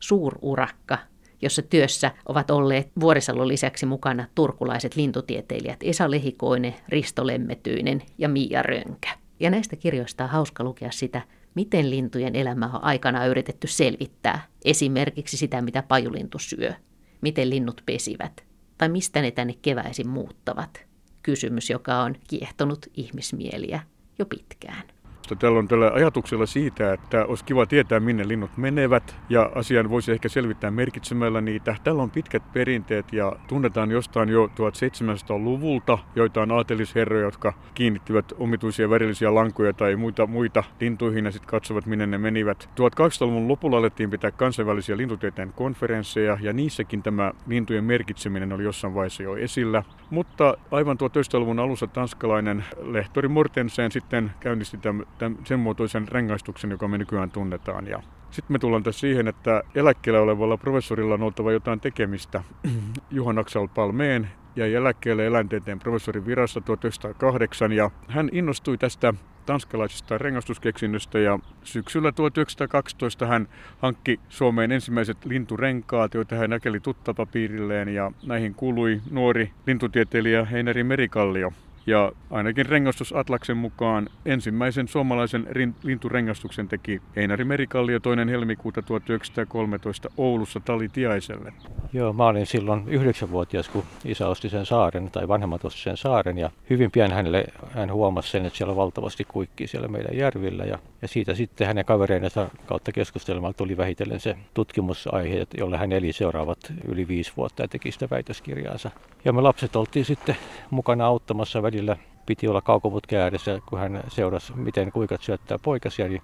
Suururakka 0.00 0.98
jossa 1.42 1.62
työssä 1.62 2.10
ovat 2.28 2.50
olleet 2.50 2.88
Vuorisalon 3.00 3.48
lisäksi 3.48 3.86
mukana 3.86 4.26
turkulaiset 4.34 4.96
lintutieteilijät 4.96 5.78
Esa 5.82 6.10
Lehikoinen, 6.10 6.74
Risto 6.88 7.26
Lemmetyinen 7.26 8.02
ja 8.18 8.28
Mia 8.28 8.62
Rönkä. 8.62 9.08
Ja 9.40 9.50
näistä 9.50 9.76
kirjoista 9.76 10.24
on 10.24 10.30
hauska 10.30 10.64
lukea 10.64 10.90
sitä, 10.90 11.22
miten 11.54 11.90
lintujen 11.90 12.36
elämää 12.36 12.70
on 12.72 12.84
aikana 12.84 13.26
yritetty 13.26 13.66
selvittää. 13.66 14.46
Esimerkiksi 14.64 15.36
sitä, 15.36 15.62
mitä 15.62 15.82
pajulintu 15.82 16.38
syö, 16.38 16.72
miten 17.20 17.50
linnut 17.50 17.82
pesivät 17.86 18.44
tai 18.78 18.88
mistä 18.88 19.22
ne 19.22 19.30
tänne 19.30 19.54
keväisin 19.62 20.08
muuttavat. 20.08 20.89
Kysymys, 21.22 21.70
joka 21.70 22.02
on 22.02 22.16
kiehtonut 22.28 22.86
ihmismieliä 22.94 23.82
jo 24.18 24.26
pitkään. 24.26 24.82
Mutta 25.30 25.46
tällä 25.46 25.58
on 25.58 25.68
tällä 25.68 25.90
ajatuksella 25.94 26.46
siitä, 26.46 26.92
että 26.92 27.24
olisi 27.26 27.44
kiva 27.44 27.66
tietää, 27.66 28.00
minne 28.00 28.28
linnut 28.28 28.56
menevät 28.56 29.16
ja 29.28 29.50
asian 29.54 29.90
voisi 29.90 30.12
ehkä 30.12 30.28
selvittää 30.28 30.70
merkitsemällä 30.70 31.40
niitä. 31.40 31.76
Tällä 31.84 32.02
on 32.02 32.10
pitkät 32.10 32.42
perinteet 32.52 33.12
ja 33.12 33.32
tunnetaan 33.48 33.90
jostain 33.90 34.28
jo 34.28 34.46
1700-luvulta 34.46 35.98
joitain 36.14 36.50
aatelisherroja, 36.50 37.22
jotka 37.22 37.52
kiinnittivät 37.74 38.32
omituisia 38.38 38.90
värillisiä 38.90 39.34
lankoja 39.34 39.72
tai 39.72 39.96
muita, 39.96 40.26
muita 40.26 40.64
lintuihin 40.80 41.24
ja 41.24 41.32
sitten 41.32 41.50
katsovat, 41.50 41.86
minne 41.86 42.06
ne 42.06 42.18
menivät. 42.18 42.68
1800-luvun 42.80 43.48
lopulla 43.48 43.78
alettiin 43.78 44.10
pitää 44.10 44.30
kansainvälisiä 44.30 44.96
lintutieteen 44.96 45.52
konferensseja 45.52 46.38
ja 46.40 46.52
niissäkin 46.52 47.02
tämä 47.02 47.32
lintujen 47.46 47.84
merkitseminen 47.84 48.52
oli 48.52 48.64
jossain 48.64 48.94
vaiheessa 48.94 49.22
jo 49.22 49.36
esillä. 49.36 49.82
Mutta 50.10 50.56
aivan 50.70 50.96
1900-luvun 50.96 51.58
alussa 51.58 51.86
tanskalainen 51.86 52.64
lehtori 52.82 53.28
Mortensen 53.28 53.92
sitten 53.92 54.32
käynnisti 54.40 54.78
tämän, 54.78 55.06
tämän, 55.20 55.38
sen 55.44 55.60
muotoisen 55.60 56.08
rengaistuksen, 56.08 56.70
joka 56.70 56.88
me 56.88 56.98
nykyään 56.98 57.30
tunnetaan. 57.30 57.86
Ja 57.86 58.02
sitten 58.30 58.54
me 58.54 58.58
tullaan 58.58 58.82
tässä 58.82 59.00
siihen, 59.00 59.28
että 59.28 59.62
eläkkeellä 59.74 60.20
olevalla 60.20 60.56
professorilla 60.56 61.14
on 61.14 61.22
oltava 61.22 61.52
jotain 61.52 61.80
tekemistä. 61.80 62.44
Juhan 63.10 63.38
Aksel 63.38 63.68
Palmeen 63.74 64.30
jäi 64.56 64.74
eläkkeelle 64.74 65.26
eläintieteen 65.26 65.78
professorin 65.78 66.26
virassa 66.26 66.60
1908 66.60 67.72
ja 67.72 67.90
hän 68.08 68.28
innostui 68.32 68.78
tästä 68.78 69.14
tanskalaisesta 69.46 70.18
rengastuskeksinnöstä 70.18 71.18
ja 71.18 71.38
syksyllä 71.62 72.12
1912 72.12 73.26
hän 73.26 73.48
hankki 73.78 74.20
Suomeen 74.28 74.72
ensimmäiset 74.72 75.24
linturenkaat, 75.24 76.14
joita 76.14 76.36
hän 76.36 76.50
näkeli 76.50 76.80
tuttapapiirilleen 76.80 77.88
ja 77.88 78.12
näihin 78.26 78.54
kuului 78.54 79.00
nuori 79.10 79.50
lintutieteilijä 79.66 80.44
Heineri 80.44 80.84
Merikallio. 80.84 81.52
Ja 81.90 82.12
ainakin 82.30 82.66
rengastusatlaksen 82.66 83.56
mukaan 83.56 84.08
ensimmäisen 84.24 84.88
suomalaisen 84.88 85.46
linturengastuksen 85.82 86.68
teki 86.68 87.02
Einari 87.16 87.44
Merikallio 87.44 88.00
toinen 88.00 88.28
helmikuuta 88.28 88.82
1913 88.82 90.10
Oulussa 90.16 90.60
Talitiaiselle. 90.60 91.52
Joo, 91.92 92.12
mä 92.12 92.26
olin 92.26 92.46
silloin 92.46 92.88
yhdeksänvuotias, 92.88 93.68
kun 93.68 93.84
isä 94.04 94.28
osti 94.28 94.48
sen 94.48 94.66
saaren, 94.66 95.10
tai 95.10 95.28
vanhemmat 95.28 95.64
osti 95.64 95.80
sen 95.80 95.96
saaren, 95.96 96.38
ja 96.38 96.50
hyvin 96.70 96.90
pian 96.90 97.12
hänelle, 97.12 97.44
hän 97.70 97.92
huomasi 97.92 98.30
sen, 98.30 98.46
että 98.46 98.56
siellä 98.56 98.70
on 98.70 98.76
valtavasti 98.76 99.24
kuikkia 99.24 99.68
siellä 99.68 99.88
meidän 99.88 100.16
järvillä, 100.16 100.64
ja, 100.64 100.78
ja 101.02 101.08
siitä 101.08 101.34
sitten 101.34 101.66
hänen 101.66 101.84
kavereidensa 101.84 102.48
kautta 102.66 102.92
keskustelmalla 102.92 103.54
tuli 103.54 103.76
vähitellen 103.76 104.20
se 104.20 104.36
tutkimusaihe, 104.54 105.46
jolle 105.58 105.76
hän 105.76 105.92
eli 105.92 106.12
seuraavat 106.12 106.58
yli 106.88 107.08
viisi 107.08 107.32
vuotta 107.36 107.62
ja 107.62 107.68
teki 107.68 107.92
sitä 107.92 108.08
väitöskirjaansa. 108.10 108.90
Ja 109.24 109.32
me 109.32 109.40
lapset 109.40 109.76
oltiin 109.76 110.04
sitten 110.04 110.36
mukana 110.70 111.06
auttamassa 111.06 111.62
välillä 111.62 111.79
piti 112.26 112.48
olla 112.48 112.60
kaukoputki 112.60 113.16
ääressä, 113.16 113.60
kun 113.68 113.78
hän 113.78 114.02
seurasi, 114.08 114.52
miten 114.52 114.92
kuikat 114.92 115.22
syöttää 115.22 115.58
poikasia, 115.62 116.08
niin 116.08 116.22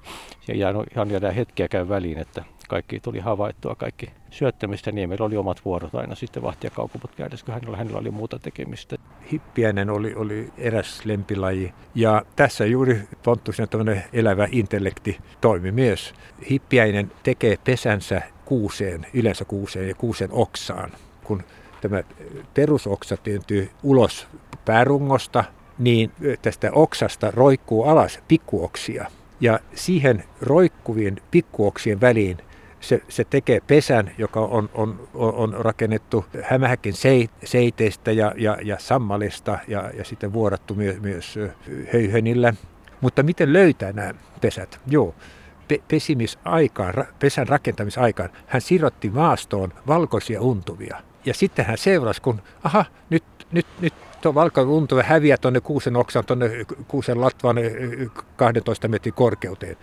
ihan 0.93 1.11
jäädään 1.11 1.35
hetkeäkään 1.35 1.89
väliin, 1.89 2.19
että 2.19 2.45
kaikki 2.69 3.01
tuli 3.01 3.19
havaittua, 3.19 3.75
kaikki 3.75 4.11
syöttämistä, 4.31 4.93
niin 4.93 5.09
meillä 5.09 5.27
oli 5.27 5.37
omat 5.37 5.65
vuorot 5.65 5.95
aina 5.95 6.15
sitten 6.15 6.43
vahtia 6.43 6.71
kaukoputki 6.71 7.23
ääressä, 7.23 7.47
kun 7.47 7.55
hänellä, 7.55 7.77
hänellä 7.77 7.99
oli 7.99 8.11
muuta 8.11 8.39
tekemistä. 8.39 8.97
Hippiäinen 9.33 9.91
oli, 9.91 10.15
oli 10.15 10.53
eräs 10.59 11.05
lempilaji 11.05 11.73
ja 11.95 12.23
tässä 12.37 12.67
juuri 12.67 13.01
Ponttusen 13.23 13.69
elävä 14.13 14.49
intellekti 14.53 15.19
toimi 15.41 15.73
myös. 15.73 16.15
Hippiäinen 16.51 17.13
tekee 17.23 17.57
pesänsä 17.65 18.23
kuuseen, 18.45 19.07
yleensä 19.15 19.45
kuuseen 19.45 19.89
ja 19.89 19.95
kuusen 19.95 20.29
oksaan. 20.33 20.91
Kun 21.25 21.43
tämä 21.81 22.03
perusoksa 22.55 23.17
tyyntyy 23.17 23.71
ulos 23.83 24.29
päärungosta, 24.65 25.45
niin 25.79 26.13
tästä 26.43 26.71
oksasta 26.73 27.31
roikkuu 27.31 27.85
alas 27.85 28.21
pikkuoksia. 28.29 29.07
Ja 29.41 29.61
siihen 29.75 30.25
roikkuvien 30.41 31.17
pikkuoksien 31.31 32.01
väliin 32.01 32.39
se, 32.81 33.03
se 33.09 33.25
tekee 33.25 33.61
pesän, 33.67 34.11
joka 34.19 34.41
on, 34.41 34.71
on, 34.75 35.09
on 35.15 35.55
rakennettu 35.55 36.25
hämähäkin 36.43 36.95
seiteistä 37.45 38.13
ja, 38.13 38.33
ja, 38.37 38.59
ja 38.63 38.77
sammalista 38.79 39.59
ja, 39.69 39.91
ja 39.99 40.05
sitten 40.05 40.33
vuorattu 40.33 40.75
myös, 40.75 41.01
myös 41.01 41.39
höyhenillä. 41.93 42.55
Mutta 43.01 43.23
miten 43.23 43.53
löytää 43.53 43.93
nämä 43.93 44.15
pesät? 44.41 44.81
Joo, 44.87 45.15
pe- 45.69 45.83
pesimisaikaan, 45.89 46.95
pesän 47.19 47.49
rakentamisaikaan 47.49 48.31
hän 48.47 48.63
sirotti 48.63 49.11
maastoon 49.11 49.73
valkoisia 49.87 50.41
untuvia. 50.41 50.97
Ja 51.27 51.35
sitten 51.35 51.65
hän 51.65 51.79
seurasi, 51.79 52.23
kun 52.23 52.43
aha, 52.65 52.85
nyt, 53.11 53.25
nyt, 53.53 53.67
nyt 53.81 53.95
tuo 54.21 54.35
valkountuva 54.35 55.03
häviää 55.03 55.37
tuonne 55.37 55.61
kuusen 55.61 55.97
oksan, 55.97 56.25
tuonne 56.25 56.51
kuusen 56.89 57.21
latvan 57.21 57.57
12 58.37 58.89
metrin 58.89 59.15
korkeuteen. 59.15 59.77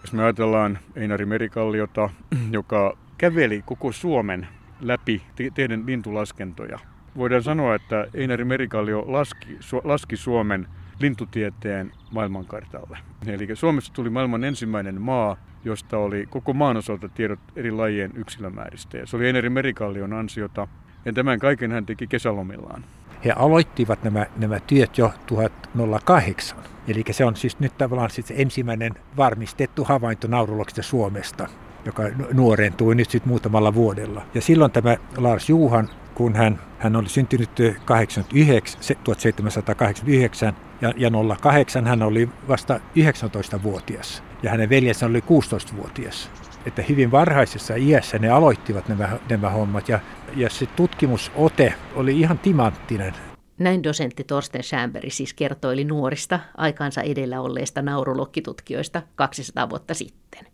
Jos 0.00 0.12
me 0.12 0.22
ajatellaan 0.22 0.78
Einari 0.96 1.26
Merikalliota, 1.26 2.10
joka 2.50 2.96
käveli 3.18 3.62
koko 3.66 3.92
Suomen 3.92 4.48
läpi 4.80 5.22
teidän 5.54 5.86
lintulaskentoja, 5.86 6.78
voidaan 7.16 7.42
sanoa, 7.42 7.74
että 7.74 8.06
Einari 8.14 8.44
Merikallio 8.44 9.04
laski, 9.06 9.58
laski 9.84 10.16
Suomen 10.16 10.66
lintutieteen 11.00 11.92
maailmankartalle. 12.10 12.98
Eli 13.26 13.56
Suomessa 13.56 13.92
tuli 13.92 14.10
maailman 14.10 14.44
ensimmäinen 14.44 15.00
maa, 15.00 15.36
josta 15.64 15.98
oli 15.98 16.26
koko 16.30 16.52
maan 16.52 16.76
osalta 16.76 17.08
tiedot 17.08 17.40
eri 17.56 17.70
lajien 17.70 18.10
yksilömääristä. 18.14 18.98
Ja 18.98 19.06
se 19.06 19.16
oli 19.16 19.26
Einari 19.26 19.50
Merikallion 19.50 20.12
ansiota, 20.12 20.68
ja 21.04 21.12
tämän 21.12 21.38
kaiken 21.38 21.72
hän 21.72 21.86
teki 21.86 22.06
kesälomillaan. 22.06 22.84
He 23.24 23.32
aloittivat 23.36 24.02
nämä, 24.02 24.26
nämä 24.36 24.60
työt 24.60 24.98
jo 24.98 25.12
1008. 25.26 26.58
Eli 26.88 27.04
se 27.10 27.24
on 27.24 27.36
siis 27.36 27.60
nyt 27.60 27.78
tavallaan 27.78 28.10
siis 28.10 28.32
ensimmäinen 28.36 28.92
varmistettu 29.16 29.84
havainto 29.84 30.26
nauruloksista 30.28 30.82
Suomesta, 30.82 31.48
joka 31.84 32.02
nuorentui 32.32 32.94
nyt 32.94 33.10
sitten 33.10 33.28
muutamalla 33.28 33.74
vuodella. 33.74 34.22
Ja 34.34 34.40
silloin 34.40 34.72
tämä 34.72 34.96
Lars 35.16 35.48
Juhan, 35.48 35.88
kun 36.14 36.34
hän, 36.34 36.58
hän 36.78 36.96
oli 36.96 37.08
syntynyt 37.08 37.50
89, 37.84 38.96
1789 39.04 40.56
ja, 40.80 40.92
ja 40.96 41.10
08 41.40 41.86
hän 41.86 42.02
oli 42.02 42.28
vasta 42.48 42.80
19-vuotias 42.98 44.22
ja 44.42 44.50
hänen 44.50 44.68
veljensä 44.68 45.06
oli 45.06 45.20
16-vuotias 45.20 46.30
että 46.66 46.82
hyvin 46.82 47.10
varhaisessa 47.10 47.74
iässä 47.74 48.18
ne 48.18 48.28
aloittivat 48.28 48.88
nämä, 48.88 49.18
nämä 49.28 49.50
hommat 49.50 49.88
ja, 49.88 50.00
ja 50.36 50.50
se 50.50 50.66
tutkimusote 50.66 51.74
oli 51.94 52.20
ihan 52.20 52.38
timanttinen. 52.38 53.14
Näin 53.58 53.82
dosentti 53.82 54.24
Torsten 54.24 54.62
Schämberi 54.62 55.10
siis 55.10 55.34
kertoili 55.34 55.84
nuorista 55.84 56.40
aikaansa 56.56 57.02
edellä 57.02 57.40
olleista 57.40 57.82
naurulokkitutkijoista 57.82 59.02
200 59.14 59.70
vuotta 59.70 59.94
sitten. 59.94 60.46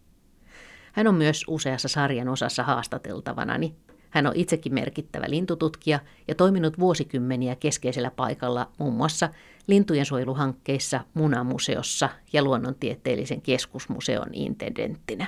Hän 0.92 1.07
on 1.07 1.14
myös 1.14 1.45
useassa 1.49 1.88
sarjan 1.88 2.28
osassa 2.28 2.62
haastateltavanani. 2.62 3.75
Hän 4.11 4.26
on 4.26 4.33
itsekin 4.37 4.75
merkittävä 4.75 5.25
lintututkija 5.28 5.99
ja 6.28 6.35
toiminut 6.35 6.78
vuosikymmeniä 6.78 7.57
keskeisellä 7.57 8.11
paikalla 8.11 8.71
muun 8.78 8.95
muassa 8.95 9.28
lintujen 9.68 10.06
suojeluhankkeissa 10.06 11.00
Munamuseossa 11.14 12.08
ja 12.32 12.42
luonnontieteellisen 12.42 13.42
keskusmuseon 13.42 14.28
intendenttinä. 14.32 15.26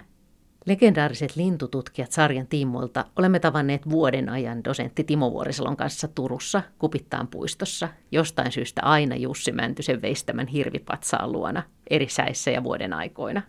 Legendaariset 0.67 1.37
lintututkijat 1.37 2.13
sarjan 2.13 2.47
tiimoilta 2.47 3.05
olemme 3.17 3.39
tavanneet 3.39 3.91
vuoden 3.91 4.29
ajan 4.29 4.65
dosentti 4.65 5.05
Timo 5.05 5.33
Vuorisalon 5.33 5.77
kanssa 5.77 6.09
Turussa 6.09 6.63
Kupittaan 6.79 7.29
puistossa, 7.29 7.89
jostain 8.13 8.53
syystä 8.53 8.83
aina 8.83 9.17
Jussi 9.17 9.53
Mäntysen 9.53 10.03
veistämän 10.03 10.47
hirvipatsaan 10.47 11.33
luona, 11.33 11.63
eri 11.91 12.09
säissä 12.09 12.51
ja 12.51 12.65
vuoden 12.65 12.93
aikoina. 12.93 13.43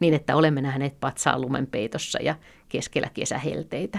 Niin, 0.00 0.14
että 0.14 0.36
olemme 0.36 0.60
nähneet 0.60 1.00
patsaan 1.00 1.40
lumen 1.40 1.66
peitossa 1.66 2.18
ja 2.22 2.34
keskellä 2.68 3.10
kesähelteitä. 3.14 3.98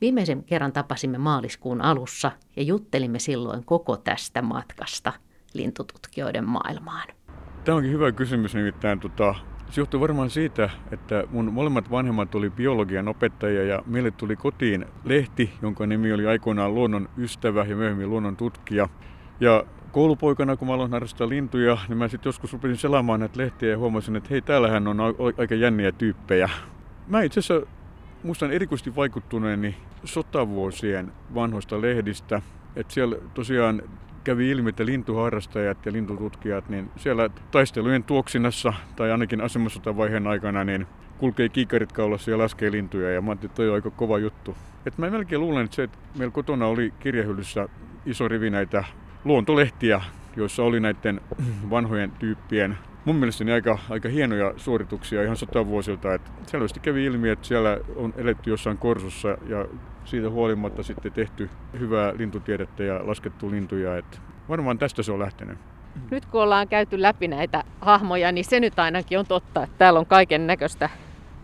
Viimeisen 0.00 0.44
kerran 0.44 0.72
tapasimme 0.72 1.18
maaliskuun 1.18 1.80
alussa 1.80 2.32
ja 2.56 2.62
juttelimme 2.62 3.18
silloin 3.18 3.64
koko 3.64 3.96
tästä 3.96 4.42
matkasta 4.42 5.12
lintututkijoiden 5.54 6.44
maailmaan. 6.44 7.08
Tämä 7.64 7.76
onkin 7.76 7.92
hyvä 7.92 8.12
kysymys, 8.12 8.54
nimittäin 8.54 9.00
tota, 9.00 9.34
se 9.70 9.80
johtuu 9.80 10.00
varmaan 10.00 10.30
siitä, 10.30 10.70
että 10.90 11.24
mun 11.30 11.52
molemmat 11.52 11.90
vanhemmat 11.90 12.34
oli 12.34 12.50
biologian 12.50 13.08
opettajia 13.08 13.64
ja 13.64 13.82
meille 13.86 14.10
tuli 14.10 14.36
kotiin 14.36 14.86
lehti, 15.04 15.50
jonka 15.62 15.86
nimi 15.86 16.12
oli 16.12 16.26
aikoinaan 16.26 16.74
luonnon 16.74 17.08
ystävä 17.18 17.64
ja 17.64 17.76
myöhemmin 17.76 18.10
luonnon 18.10 18.36
tutkija. 18.36 18.88
Ja 19.40 19.64
koulupoikana, 19.92 20.56
kun 20.56 20.68
mä 20.68 20.74
aloin 20.74 20.90
harrastaa 20.90 21.28
lintuja, 21.28 21.78
niin 21.88 21.98
mä 21.98 22.08
sitten 22.08 22.28
joskus 22.28 22.52
rupesin 22.52 22.76
selaamaan 22.76 23.20
näitä 23.20 23.38
lehtiä 23.38 23.70
ja 23.70 23.78
huomasin, 23.78 24.16
että 24.16 24.30
hei, 24.30 24.42
täällähän 24.42 24.88
on 24.88 24.98
aika 25.38 25.54
jänniä 25.54 25.92
tyyppejä. 25.92 26.50
Mä 27.06 27.22
itse 27.22 27.40
asiassa 27.40 27.66
muistan 28.22 28.52
erikoisesti 28.52 28.96
vaikuttuneeni 28.96 29.76
sotavuosien 30.04 31.12
vanhoista 31.34 31.80
lehdistä. 31.80 32.42
Että 32.76 32.94
siellä 32.94 33.16
tosiaan 33.34 33.82
kävi 34.24 34.50
ilmi, 34.50 34.68
että 34.68 34.86
lintuharrastajat 34.86 35.86
ja 35.86 35.92
lintututkijat, 35.92 36.68
niin 36.68 36.90
siellä 36.96 37.30
taistelujen 37.50 38.04
tuoksinassa 38.04 38.72
tai 38.96 39.12
ainakin 39.12 39.40
vaiheen 39.96 40.26
aikana, 40.26 40.64
niin 40.64 40.86
kulkee 41.18 41.48
kiikarit 41.48 41.92
kaulassa 41.92 42.30
ja 42.30 42.38
laskee 42.38 42.72
lintuja 42.72 43.10
ja 43.10 43.20
mä 43.20 43.30
ajattelin, 43.30 43.50
että 43.50 43.56
toi 43.56 43.68
on 43.68 43.74
aika 43.74 43.90
kova 43.90 44.18
juttu. 44.18 44.56
Et 44.86 44.98
mä 44.98 45.10
melkein 45.10 45.40
luulen, 45.40 45.64
että 45.64 45.76
se, 45.76 45.82
että 45.82 45.98
meillä 46.18 46.32
kotona 46.32 46.66
oli 46.66 46.92
kirjahyllyssä 47.00 47.68
iso 48.06 48.28
rivi 48.28 48.50
näitä 48.50 48.84
luontolehtiä, 49.24 50.00
joissa 50.36 50.62
oli 50.62 50.80
näiden 50.80 51.20
vanhojen 51.70 52.10
tyyppien 52.10 52.78
mun 53.04 53.16
mielestäni 53.16 53.52
aika, 53.52 53.78
aika 53.90 54.08
hienoja 54.08 54.54
suorituksia 54.56 55.22
ihan 55.22 55.36
sotavuosilta. 55.36 56.14
että 56.14 56.30
selvästi 56.46 56.80
kävi 56.80 57.04
ilmi, 57.04 57.28
että 57.28 57.46
siellä 57.46 57.78
on 57.96 58.14
eletty 58.16 58.50
jossain 58.50 58.78
korsussa 58.78 59.28
ja 59.28 59.66
siitä 60.04 60.30
huolimatta 60.30 60.82
sitten 60.82 61.12
tehty 61.12 61.50
hyvää 61.78 62.12
lintutiedettä 62.16 62.84
ja 62.84 63.06
laskettu 63.06 63.50
lintuja. 63.50 63.96
että 63.96 64.18
varmaan 64.48 64.78
tästä 64.78 65.02
se 65.02 65.12
on 65.12 65.18
lähtenyt. 65.18 65.58
Nyt 66.10 66.26
kun 66.26 66.42
ollaan 66.42 66.68
käyty 66.68 67.02
läpi 67.02 67.28
näitä 67.28 67.64
hahmoja, 67.80 68.32
niin 68.32 68.44
se 68.44 68.60
nyt 68.60 68.78
ainakin 68.78 69.18
on 69.18 69.26
totta, 69.26 69.62
että 69.62 69.78
täällä 69.78 70.00
on 70.00 70.06
kaiken 70.06 70.46
näköistä 70.46 70.90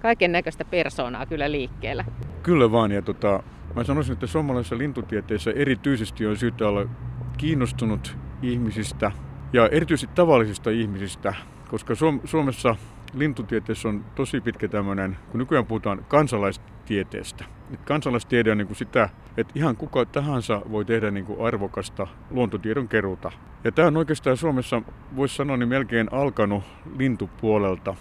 kaiken 0.01 0.33
näköistä 0.33 0.65
persoonaa 0.65 1.27
kyllä 1.27 1.51
liikkeellä. 1.51 2.05
Kyllä 2.43 2.73
vaan, 2.73 2.93
ja 2.93 3.03
tota, 3.03 3.43
mä 3.75 3.85
sanoisin, 3.85 4.13
että 4.13 4.27
suomalaisessa 4.27 4.79
lintutieteessä 4.79 5.51
erityisesti 5.51 6.27
on 6.27 6.37
syytä 6.37 6.69
olla 6.69 6.89
kiinnostunut 7.39 8.17
ihmisistä 8.43 9.13
ja 9.53 9.69
erityisesti 9.69 10.15
tavallisista 10.15 10.71
ihmisistä, 10.71 11.35
koska 11.69 11.95
Suomessa 12.25 12.77
lintutieteessä 13.15 13.89
on 13.89 14.05
tosi 14.15 14.41
pitkä 14.41 14.69
tämmöinen, 14.69 15.17
kun 15.31 15.39
nykyään 15.39 15.67
puhutaan 15.67 16.05
kansalaistieteestä. 16.09 17.45
kansalaistiede 17.85 18.53
on 18.53 18.59
niin 18.59 18.67
kuin 18.67 18.77
sitä, 18.77 19.09
että 19.37 19.53
ihan 19.57 19.77
kuka 19.77 20.05
tahansa 20.05 20.63
voi 20.71 20.85
tehdä 20.85 21.11
niin 21.11 21.27
kuin 21.27 21.47
arvokasta 21.47 22.07
luontotiedon 22.31 22.89
keruuta. 22.89 23.33
Ja 23.65 23.73
tämä 23.73 23.89
on 23.89 23.97
oikeastaan 23.97 24.37
Suomessa, 24.37 24.83
voisi 25.17 25.37
sanoa, 25.37 25.57
niin 25.57 25.69
melkein 25.69 26.13
alkanut 26.13 26.65
lintupuolelta 26.99 27.95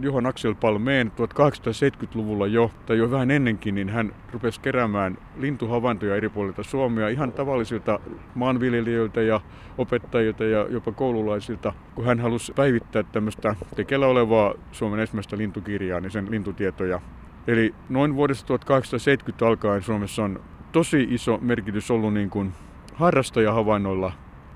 johon 0.00 0.26
Axel 0.26 0.54
Palmeen 0.54 1.12
1870-luvulla 1.16 2.46
jo, 2.46 2.70
tai 2.86 2.98
jo 2.98 3.10
vähän 3.10 3.30
ennenkin, 3.30 3.74
niin 3.74 3.88
hän 3.88 4.14
rupesi 4.32 4.60
keräämään 4.60 5.18
lintuhavaintoja 5.36 6.16
eri 6.16 6.28
puolilta 6.28 6.62
Suomea, 6.62 7.08
ihan 7.08 7.32
tavallisilta 7.32 8.00
maanviljelijöiltä 8.34 9.22
ja 9.22 9.40
opettajilta 9.78 10.44
ja 10.44 10.66
jopa 10.70 10.92
koululaisilta, 10.92 11.72
kun 11.94 12.04
hän 12.04 12.20
halusi 12.20 12.52
päivittää 12.52 13.02
tämmöistä 13.02 13.56
tekeillä 13.76 14.06
olevaa 14.06 14.54
Suomen 14.72 15.00
ensimmäistä 15.00 15.38
lintukirjaa, 15.38 16.00
niin 16.00 16.10
sen 16.10 16.30
lintutietoja. 16.30 17.00
Eli 17.46 17.74
noin 17.88 18.14
vuodesta 18.14 18.46
1870 18.46 19.46
alkaen 19.46 19.82
Suomessa 19.82 20.24
on 20.24 20.40
tosi 20.72 21.06
iso 21.10 21.38
merkitys 21.42 21.90
ollut 21.90 22.14
niin 22.14 22.30
kuin 22.30 22.52
harrastajahavainnoilla 22.94 24.12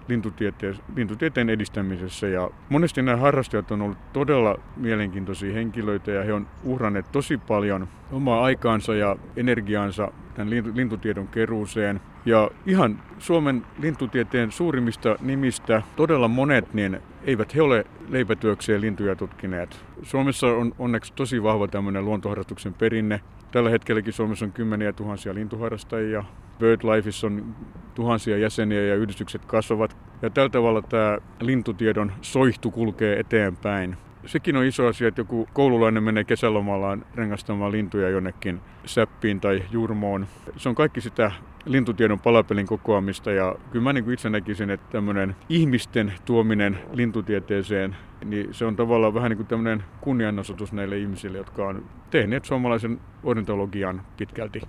lintutieteen, 0.09 0.77
lintutieteen 0.97 1.51
edistämisessä. 1.51 2.29
Ja 2.29 2.51
monesti 2.69 3.03
nämä 3.03 3.17
harrastajat 3.17 3.71
on 3.71 3.83
ollut 3.83 3.99
todella 4.13 4.59
mielenkiintoisia 4.77 5.55
henkilöitä 5.55 6.11
ja 6.11 6.25
he 6.25 6.33
on 6.33 6.47
uhranneet 6.65 7.13
tosi 7.13 7.39
paljon 7.39 7.89
omaa 8.13 8.45
aikaansa 8.45 8.95
ja 8.95 9.17
energiaansa 9.37 10.13
tämän 10.35 10.51
lintutiedon 10.75 11.29
keruuseen. 11.29 12.01
Ja 12.27 12.51
ihan 12.67 13.03
Suomen 13.19 13.67
lintutieteen 13.79 14.53
suurimmista 14.53 15.17
nimistä 15.21 15.83
todella 15.97 16.29
monet, 16.29 16.75
niin 16.75 17.01
eivät 17.25 17.55
he 17.55 17.63
ole 17.63 17.87
leipätyökseen 18.09 18.81
lintuja 18.81 19.17
tutkineet. 19.17 19.85
Suomessa 20.03 20.47
on 20.47 20.75
onneksi 20.79 21.13
tosi 21.13 21.43
vahva 21.43 21.69
tämmöinen 21.69 22.05
luontoharrastuksen 22.05 22.75
perinne. 22.75 23.21
Tällä 23.53 23.71
hetkelläkin 23.71 24.13
Suomessa 24.13 24.45
on 24.45 24.53
kymmeniä 24.53 24.93
tuhansia 24.93 25.35
lintuharrastajia. 25.35 26.25
BirdLifeissa 26.59 27.27
on 27.27 27.55
tuhansia 27.95 28.39
jäseniä 28.39 28.83
ja 28.83 28.95
yhdistykset 28.95 29.45
kasvavat. 29.45 29.97
Ja 30.23 30.31
tällä 30.31 30.49
tavalla 30.49 30.83
tämä 30.83 31.19
lintutiedon 31.41 32.13
soihtu 32.21 32.71
kulkee 32.71 33.21
eteenpäin. 33.21 33.97
Sekin 34.27 34.57
on 34.57 34.65
iso 34.65 34.87
asia, 34.87 35.09
että 35.09 35.21
joku 35.21 35.49
koululainen 35.53 36.03
menee 36.03 36.25
kesälomallaan 36.25 37.05
rengastamaan 37.15 37.73
lintuja 37.73 38.09
jonnekin 38.11 38.61
säppiin 38.85 39.41
tai 39.41 39.63
jurmoon. 39.71 40.27
Se 40.57 40.69
on 40.69 40.75
kaikki 40.75 41.01
sitä 41.01 41.33
lintutiedon 41.65 42.21
palapelin 42.21 42.67
kokoamista 42.67 43.31
ja 43.31 43.57
kyllä 43.71 43.83
mä 43.83 43.93
niin 43.93 44.13
itse 44.13 44.31
näkisin, 44.31 44.71
että 44.71 44.93
tämmöinen 44.93 45.37
ihmisten 45.49 46.13
tuominen 46.25 46.79
lintutieteeseen, 46.93 47.97
niin 48.25 48.55
se 48.55 48.65
on 48.65 48.77
tavallaan 48.77 49.15
vähän 49.15 49.31
niin 49.31 49.37
kuin 49.37 49.47
tämmöinen 49.47 49.85
kunnianosoitus 50.01 50.73
näille 50.73 50.99
ihmisille, 50.99 51.39
jotka 51.39 51.67
on 51.67 51.85
tehneet 52.11 52.45
suomalaisen 52.45 53.01
ornitologian 53.23 54.03
pitkälti. 54.17 54.61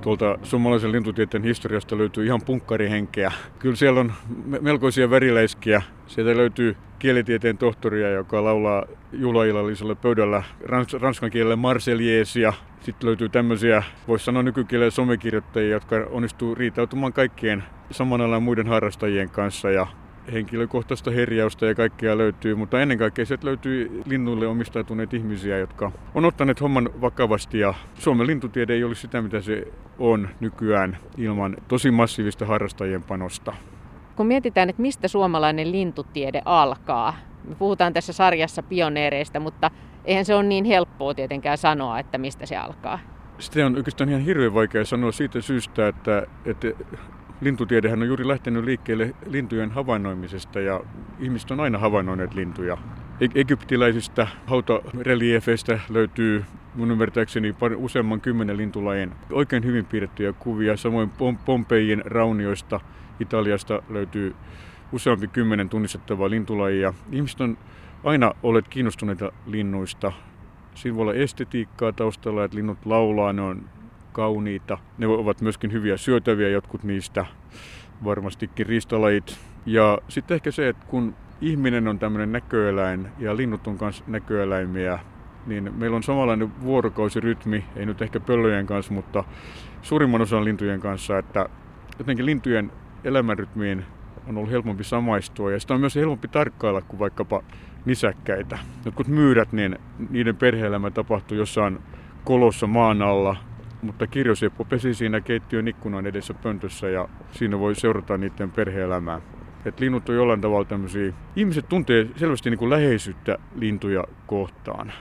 Tuolta 0.00 0.38
suomalaisen 0.42 0.92
lintutieteen 0.92 1.44
historiasta 1.44 1.98
löytyy 1.98 2.26
ihan 2.26 2.40
punkkarihenkeä. 2.46 3.32
Kyllä 3.58 3.76
siellä 3.76 4.00
on 4.00 4.12
melkoisia 4.60 5.10
värileiskiä. 5.10 5.82
Sieltä 6.06 6.36
löytyy 6.36 6.76
kielitieteen 6.98 7.58
tohtoria, 7.58 8.10
joka 8.10 8.44
laulaa 8.44 8.84
juhlaillallisella 9.12 9.94
pöydällä 9.94 10.42
rans- 10.64 11.00
ranskan 11.00 11.30
kielellä 11.30 11.56
marseljeesia. 11.56 12.52
Sitten 12.80 13.06
löytyy 13.06 13.28
tämmöisiä, 13.28 13.82
voisi 14.08 14.24
sanoa 14.24 14.42
nykykielellä 14.42 14.90
somekirjoittajia, 14.90 15.70
jotka 15.70 15.96
onnistuu 16.10 16.54
riitautumaan 16.54 17.12
kaikkien 17.12 17.64
samanalla 17.90 18.40
muiden 18.40 18.66
harrastajien 18.66 19.30
kanssa 19.30 19.70
ja 19.70 19.86
henkilökohtaista 20.32 21.10
herjausta 21.10 21.66
ja 21.66 21.74
kaikkea 21.74 22.18
löytyy, 22.18 22.54
mutta 22.54 22.80
ennen 22.80 22.98
kaikkea 22.98 23.26
sieltä 23.26 23.46
löytyy 23.46 24.02
linnuille 24.06 24.46
omistautuneet 24.46 25.14
ihmisiä, 25.14 25.58
jotka 25.58 25.92
on 26.14 26.24
ottaneet 26.24 26.60
homman 26.60 26.90
vakavasti 27.00 27.58
ja 27.58 27.74
Suomen 27.94 28.26
lintutiede 28.26 28.72
ei 28.72 28.84
olisi 28.84 29.00
sitä, 29.00 29.22
mitä 29.22 29.40
se 29.40 29.72
on 29.98 30.28
nykyään 30.40 30.98
ilman 31.16 31.56
tosi 31.68 31.90
massiivista 31.90 32.46
harrastajien 32.46 33.02
panosta. 33.02 33.52
Kun 34.16 34.26
mietitään, 34.26 34.70
että 34.70 34.82
mistä 34.82 35.08
suomalainen 35.08 35.72
lintutiede 35.72 36.42
alkaa, 36.44 37.14
me 37.48 37.54
puhutaan 37.54 37.92
tässä 37.92 38.12
sarjassa 38.12 38.62
pioneereista, 38.62 39.40
mutta 39.40 39.70
eihän 40.04 40.24
se 40.24 40.34
ole 40.34 40.42
niin 40.42 40.64
helppoa 40.64 41.14
tietenkään 41.14 41.58
sanoa, 41.58 41.98
että 41.98 42.18
mistä 42.18 42.46
se 42.46 42.56
alkaa. 42.56 42.98
Sitä 43.38 43.66
on 43.66 43.76
oikeastaan 43.76 44.10
ihan 44.10 44.22
hirveän 44.22 44.54
vaikea 44.54 44.84
sanoa 44.84 45.12
siitä 45.12 45.40
syystä, 45.40 45.88
että, 45.88 46.26
että 46.44 46.68
lintutiedehän 47.40 48.02
on 48.02 48.08
juuri 48.08 48.28
lähtenyt 48.28 48.64
liikkeelle 48.64 49.14
lintujen 49.26 49.70
havainnoimisesta 49.70 50.60
ja 50.60 50.80
ihmiset 51.18 51.50
on 51.50 51.60
aina 51.60 51.78
havainnoineet 51.78 52.34
lintuja. 52.34 52.78
E- 53.20 53.40
egyptiläisistä 53.40 54.26
hautareliefeistä 54.46 55.80
löytyy 55.88 56.44
mun 56.74 56.90
ymmärtääkseni 56.90 57.54
useamman 57.76 58.20
kymmenen 58.20 58.56
lintulajien 58.56 59.12
oikein 59.32 59.64
hyvin 59.64 59.84
piirrettyjä 59.84 60.32
kuvia. 60.32 60.76
Samoin 60.76 61.10
Pompeijin 61.44 62.02
raunioista 62.04 62.80
Italiasta 63.20 63.82
löytyy 63.88 64.34
useampi 64.92 65.28
kymmenen 65.28 65.68
tunnistettavaa 65.68 66.30
lintulajia. 66.30 66.94
Ihmiset 67.12 67.40
on 67.40 67.58
aina 68.04 68.34
olleet 68.42 68.68
kiinnostuneita 68.68 69.32
linnuista. 69.46 70.12
Siinä 70.74 70.96
voi 70.96 71.02
olla 71.02 71.14
estetiikkaa 71.14 71.92
taustalla, 71.92 72.44
että 72.44 72.56
linnut 72.56 72.86
laulaa, 72.86 73.32
ne 73.32 73.42
on 73.42 73.64
kauniita. 74.18 74.78
Ne 74.98 75.06
ovat 75.06 75.40
myöskin 75.40 75.72
hyviä 75.72 75.96
syötäviä, 75.96 76.48
jotkut 76.48 76.84
niistä 76.84 77.26
varmastikin 78.04 78.66
riistalajit. 78.66 79.38
Ja 79.66 79.98
sitten 80.08 80.34
ehkä 80.34 80.50
se, 80.50 80.68
että 80.68 80.86
kun 80.86 81.14
ihminen 81.40 81.88
on 81.88 81.98
tämmöinen 81.98 82.32
näköeläin 82.32 83.08
ja 83.18 83.36
linnut 83.36 83.66
on 83.66 83.78
myös 83.80 84.04
näköeläimiä, 84.06 84.98
niin 85.46 85.74
meillä 85.74 85.96
on 85.96 86.02
samanlainen 86.02 86.62
vuorokausirytmi, 86.62 87.64
ei 87.76 87.86
nyt 87.86 88.02
ehkä 88.02 88.20
pöllöjen 88.20 88.66
kanssa, 88.66 88.92
mutta 88.92 89.24
suurimman 89.82 90.22
osan 90.22 90.44
lintujen 90.44 90.80
kanssa, 90.80 91.18
että 91.18 91.48
jotenkin 91.98 92.26
lintujen 92.26 92.72
elämänrytmiin 93.04 93.84
on 94.28 94.38
ollut 94.38 94.50
helpompi 94.50 94.84
samaistua 94.84 95.52
ja 95.52 95.60
sitä 95.60 95.74
on 95.74 95.80
myös 95.80 95.96
helpompi 95.96 96.28
tarkkailla 96.28 96.82
kuin 96.82 96.98
vaikkapa 96.98 97.42
nisäkkäitä. 97.84 98.58
Jotkut 98.84 99.08
myyrät, 99.08 99.52
niin 99.52 99.78
niiden 100.10 100.36
perheelämä 100.36 100.90
tapahtuu 100.90 101.38
jossain 101.38 101.78
kolossa 102.24 102.66
maan 102.66 103.02
alla 103.02 103.47
mutta 103.82 104.06
kirjoseppo 104.06 104.64
pesi 104.64 104.94
siinä 104.94 105.20
keittiön 105.20 105.68
ikkunan 105.68 106.06
edessä 106.06 106.34
pöntössä 106.34 106.88
ja 106.88 107.08
siinä 107.32 107.58
voi 107.58 107.74
seurata 107.74 108.18
niiden 108.18 108.50
perheelämää. 108.50 109.20
Et 109.64 109.80
linnut 109.80 110.08
on 110.08 110.14
jollain 110.14 110.40
tavalla 110.40 110.64
tämmöisiä, 110.64 111.12
ihmiset 111.36 111.68
tuntee 111.68 112.06
selvästi 112.16 112.50
niin 112.50 112.58
kuin 112.58 112.70
läheisyyttä 112.70 113.38
lintuja 113.54 114.04
kohtaan. 114.26 114.92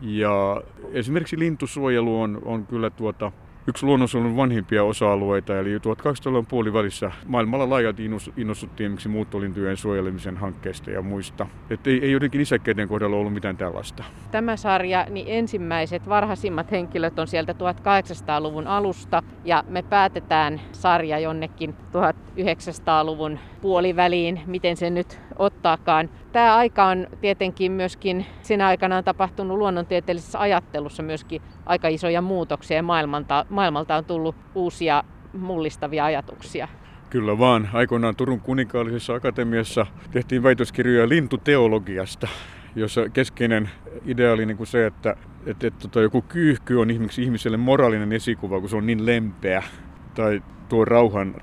Ja 0.00 0.62
esimerkiksi 0.92 1.38
lintusuojelu 1.38 2.20
on, 2.20 2.42
on 2.44 2.66
kyllä 2.66 2.90
tuota, 2.90 3.32
yksi 3.66 3.86
luonnonsuojelun 3.86 4.36
vanhimpia 4.36 4.84
osa-alueita, 4.84 5.58
eli 5.58 5.78
1800-luvun 5.78 6.46
puolivälissä 6.46 7.10
maailmalla 7.26 7.70
laajalti 7.70 8.10
innostuttiin 8.36 8.90
miksi 8.90 9.08
muuttolintujen 9.08 9.76
suojelemisen 9.76 10.36
hankkeista 10.36 10.90
ja 10.90 11.02
muista. 11.02 11.46
Että 11.70 11.90
ei, 11.90 12.04
ei 12.04 12.12
jotenkin 12.12 12.40
isäkkäiden 12.40 12.88
kohdalla 12.88 13.16
ollut 13.16 13.34
mitään 13.34 13.56
tällaista. 13.56 14.04
Tämä 14.30 14.56
sarja, 14.56 15.06
niin 15.10 15.26
ensimmäiset 15.28 16.08
varhaisimmat 16.08 16.70
henkilöt 16.70 17.18
on 17.18 17.26
sieltä 17.26 17.52
1800-luvun 17.52 18.66
alusta, 18.66 19.22
ja 19.44 19.64
me 19.68 19.82
päätetään 19.82 20.60
sarja 20.72 21.18
jonnekin 21.18 21.74
1900-luvun 21.74 23.38
puoliväliin, 23.60 24.40
miten 24.46 24.76
se 24.76 24.90
nyt 24.90 25.20
ottaakaan. 25.38 26.10
Tämä 26.32 26.56
aika 26.56 26.84
on 26.84 27.06
tietenkin 27.20 27.72
myöskin, 27.72 28.26
siinä 28.42 28.66
aikana 28.66 28.96
on 28.96 29.04
tapahtunut 29.04 29.58
luonnontieteellisessä 29.58 30.40
ajattelussa 30.40 31.02
myöskin 31.02 31.42
aika 31.66 31.88
isoja 31.88 32.22
muutoksia 32.22 32.76
ja 32.76 32.82
maailmalta, 32.82 33.46
maailmalta 33.48 33.96
on 33.96 34.04
tullut 34.04 34.36
uusia 34.54 35.04
mullistavia 35.32 36.04
ajatuksia. 36.04 36.68
Kyllä 37.10 37.38
vaan. 37.38 37.68
Aikoinaan 37.72 38.16
Turun 38.16 38.40
kuninkaallisessa 38.40 39.14
akatemiassa 39.14 39.86
tehtiin 40.10 40.42
väitöskirjoja 40.42 41.08
lintuteologiasta, 41.08 42.28
jossa 42.76 43.08
keskeinen 43.08 43.70
idea 44.06 44.32
oli 44.32 44.46
niin 44.46 44.56
kuin 44.56 44.66
se, 44.66 44.86
että, 44.86 45.16
että, 45.46 45.66
että 45.66 45.80
tota, 45.80 46.00
joku 46.00 46.22
kyyhky 46.22 46.76
on 46.76 46.88
ihmiselle 47.18 47.56
moraalinen 47.56 48.12
esikuva, 48.12 48.60
kun 48.60 48.68
se 48.68 48.76
on 48.76 48.86
niin 48.86 49.06
lempeä. 49.06 49.62
Tai 50.14 50.42
tuo 50.70 50.84
rauhan 50.84 51.34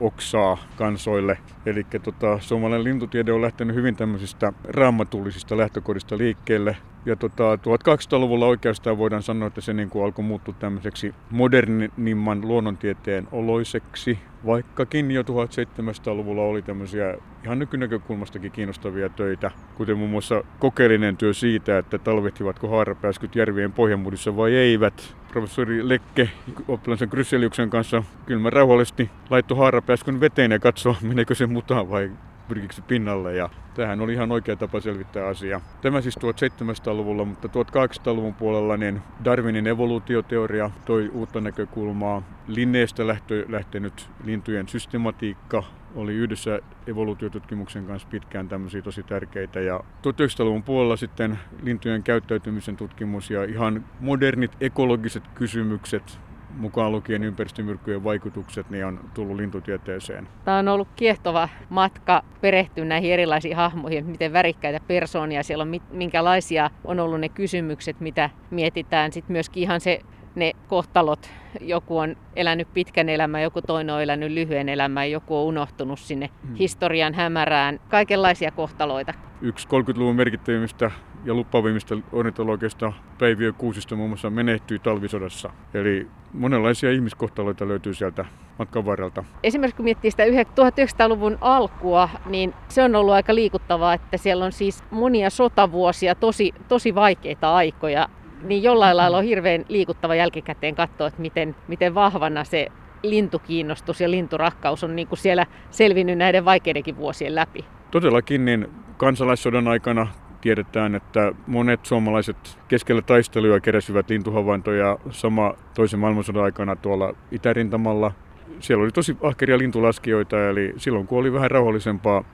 oksaa 0.00 0.58
kansoille. 0.76 1.38
Eli 1.66 1.86
tota, 2.02 2.38
suomalainen 2.40 2.84
lintutiede 2.84 3.32
on 3.32 3.42
lähtenyt 3.42 3.76
hyvin 3.76 3.96
tämmöisistä 3.96 4.52
raamatullisista 4.64 5.56
lähtökohdista 5.56 6.18
liikkeelle. 6.18 6.76
Ja 7.06 7.16
tota, 7.16 7.56
1200-luvulla 7.56 8.46
oikeastaan 8.46 8.98
voidaan 8.98 9.22
sanoa, 9.22 9.48
että 9.48 9.60
se 9.60 9.72
niin 9.72 9.90
kuin 9.90 10.04
alkoi 10.04 10.24
muuttua 10.24 10.54
tämmöiseksi 10.58 11.14
modernimman 11.30 12.40
luonnontieteen 12.40 13.28
oloiseksi, 13.32 14.18
vaikkakin 14.46 15.10
jo 15.10 15.22
1700-luvulla 15.22 16.42
oli 16.42 16.62
tämmöisiä 16.62 17.16
ihan 17.44 17.58
nykynäkökulmastakin 17.58 18.52
kiinnostavia 18.52 19.08
töitä, 19.08 19.50
kuten 19.74 19.98
muun 19.98 20.10
muassa 20.10 20.44
kokeellinen 20.58 21.16
työ 21.16 21.34
siitä, 21.34 21.78
että 21.78 21.98
talvehtivatko 21.98 22.68
haarapääskyt 22.68 23.36
järvien 23.36 23.72
pohjamudissa 23.72 24.36
vai 24.36 24.54
eivät. 24.54 25.19
Professori 25.32 25.88
Lekke 25.88 26.30
oppilaisen 26.68 27.08
Krysseliuksen 27.08 27.70
kanssa 27.70 28.02
kylmä 28.26 28.50
rauhallisesti 28.50 29.10
laittoi 29.30 29.58
haarapääskyn 29.58 30.20
veteen 30.20 30.50
ja 30.50 30.58
katsoi, 30.58 30.94
meneekö 31.02 31.34
se 31.34 31.46
mutaan 31.46 31.90
vai 31.90 32.10
pyrkikö 32.50 32.74
se 32.74 32.82
pinnalle. 32.82 33.34
Ja 33.34 33.50
tämähän 33.74 34.00
oli 34.00 34.12
ihan 34.12 34.32
oikea 34.32 34.56
tapa 34.56 34.80
selvittää 34.80 35.26
asiaa. 35.26 35.60
Tämä 35.80 36.00
siis 36.00 36.18
1700-luvulla, 36.18 37.24
mutta 37.24 37.48
1800-luvun 37.48 38.34
puolella 38.34 38.76
niin 38.76 39.02
Darwinin 39.24 39.66
evoluutioteoria 39.66 40.70
toi 40.84 41.10
uutta 41.12 41.40
näkökulmaa. 41.40 42.22
Linneestä 42.46 43.02
lähtenyt 43.48 44.10
lintujen 44.24 44.68
systematiikka 44.68 45.62
oli 45.94 46.14
yhdessä 46.14 46.60
evoluutiotutkimuksen 46.86 47.86
kanssa 47.86 48.08
pitkään 48.08 48.48
tämmöisiä 48.48 48.82
tosi 48.82 49.02
tärkeitä. 49.02 49.60
Ja 49.60 49.78
1900-luvun 49.78 50.62
puolella 50.62 50.96
sitten 50.96 51.38
lintujen 51.62 52.02
käyttäytymisen 52.02 52.76
tutkimus 52.76 53.30
ja 53.30 53.44
ihan 53.44 53.84
modernit 54.00 54.56
ekologiset 54.60 55.28
kysymykset 55.34 56.20
mukaan 56.56 56.92
lukien 56.92 57.24
ympäristömyrkkyjen 57.24 58.04
vaikutukset, 58.04 58.70
niin 58.70 58.84
on 58.84 59.00
tullut 59.14 59.36
lintutieteeseen. 59.36 60.28
Tämä 60.44 60.58
on 60.58 60.68
ollut 60.68 60.88
kiehtova 60.96 61.48
matka 61.68 62.22
perehtyä 62.40 62.84
näihin 62.84 63.12
erilaisiin 63.12 63.56
hahmoihin, 63.56 64.06
miten 64.06 64.32
värikkäitä 64.32 64.80
persoonia 64.86 65.42
siellä 65.42 65.62
on, 65.62 65.80
minkälaisia 65.90 66.70
on 66.84 67.00
ollut 67.00 67.20
ne 67.20 67.28
kysymykset, 67.28 68.00
mitä 68.00 68.30
mietitään. 68.50 69.12
Sitten 69.12 69.32
myöskin 69.32 69.62
ihan 69.62 69.80
se 69.80 70.00
ne 70.34 70.52
kohtalot. 70.68 71.30
Joku 71.60 71.98
on 71.98 72.16
elänyt 72.36 72.68
pitkän 72.74 73.08
elämän, 73.08 73.42
joku 73.42 73.62
toinen 73.62 73.94
on 73.94 74.02
elänyt 74.02 74.32
lyhyen 74.32 74.68
elämän, 74.68 75.10
joku 75.10 75.36
on 75.36 75.44
unohtunut 75.44 75.98
sinne 75.98 76.30
hmm. 76.46 76.54
historian 76.54 77.14
hämärään. 77.14 77.80
Kaikenlaisia 77.88 78.50
kohtaloita. 78.50 79.14
Yksi 79.42 79.68
30-luvun 79.68 80.16
merkittävimmistä 80.16 80.90
ja 81.24 81.34
lupavimmista 81.34 81.94
ornitologeista 82.12 82.92
Päiviö 83.18 83.52
Kuusisto 83.52 83.96
muun 83.96 84.10
muassa 84.10 84.30
menehtyi 84.30 84.78
talvisodassa. 84.78 85.50
Eli 85.74 86.06
monenlaisia 86.32 86.90
ihmiskohtaloita 86.90 87.68
löytyy 87.68 87.94
sieltä 87.94 88.24
matkan 88.58 88.86
varrelta. 88.86 89.24
Esimerkiksi 89.42 89.76
kun 89.76 89.84
miettii 89.84 90.10
sitä 90.10 90.24
1900-luvun 90.24 91.38
alkua, 91.40 92.08
niin 92.26 92.54
se 92.68 92.82
on 92.82 92.96
ollut 92.96 93.14
aika 93.14 93.34
liikuttavaa, 93.34 93.94
että 93.94 94.16
siellä 94.16 94.44
on 94.44 94.52
siis 94.52 94.84
monia 94.90 95.30
sotavuosia, 95.30 96.14
tosi, 96.14 96.52
tosi 96.68 96.94
vaikeita 96.94 97.54
aikoja 97.54 98.08
niin 98.42 98.62
jollain 98.62 98.96
lailla 98.96 99.18
on 99.18 99.24
hirveän 99.24 99.64
liikuttava 99.68 100.14
jälkikäteen 100.14 100.74
katsoa, 100.74 101.06
että 101.06 101.22
miten, 101.22 101.56
miten 101.68 101.94
vahvana 101.94 102.44
se 102.44 102.66
lintukiinnostus 103.02 104.00
ja 104.00 104.10
linturakkaus 104.10 104.84
on 104.84 104.96
niin 104.96 105.08
kuin 105.08 105.18
siellä 105.18 105.46
selvinnyt 105.70 106.18
näiden 106.18 106.44
vaikeidenkin 106.44 106.96
vuosien 106.96 107.34
läpi. 107.34 107.64
Todellakin 107.90 108.44
niin 108.44 108.68
kansalaissodan 108.96 109.68
aikana 109.68 110.06
tiedetään, 110.40 110.94
että 110.94 111.32
monet 111.46 111.86
suomalaiset 111.86 112.58
keskellä 112.68 113.02
taisteluja 113.02 113.60
keräsivät 113.60 114.10
lintuhavaintoja 114.10 114.98
sama 115.10 115.54
toisen 115.74 116.00
maailmansodan 116.00 116.44
aikana 116.44 116.76
tuolla 116.76 117.14
itärintamalla. 117.32 118.12
Siellä 118.60 118.82
oli 118.84 118.92
tosi 118.92 119.16
ahkeria 119.22 119.58
lintulaskijoita, 119.58 120.48
eli 120.48 120.74
silloin 120.76 121.06
kun 121.06 121.18
oli 121.18 121.32
vähän 121.32 121.50
rauhallisempaa 121.50 122.24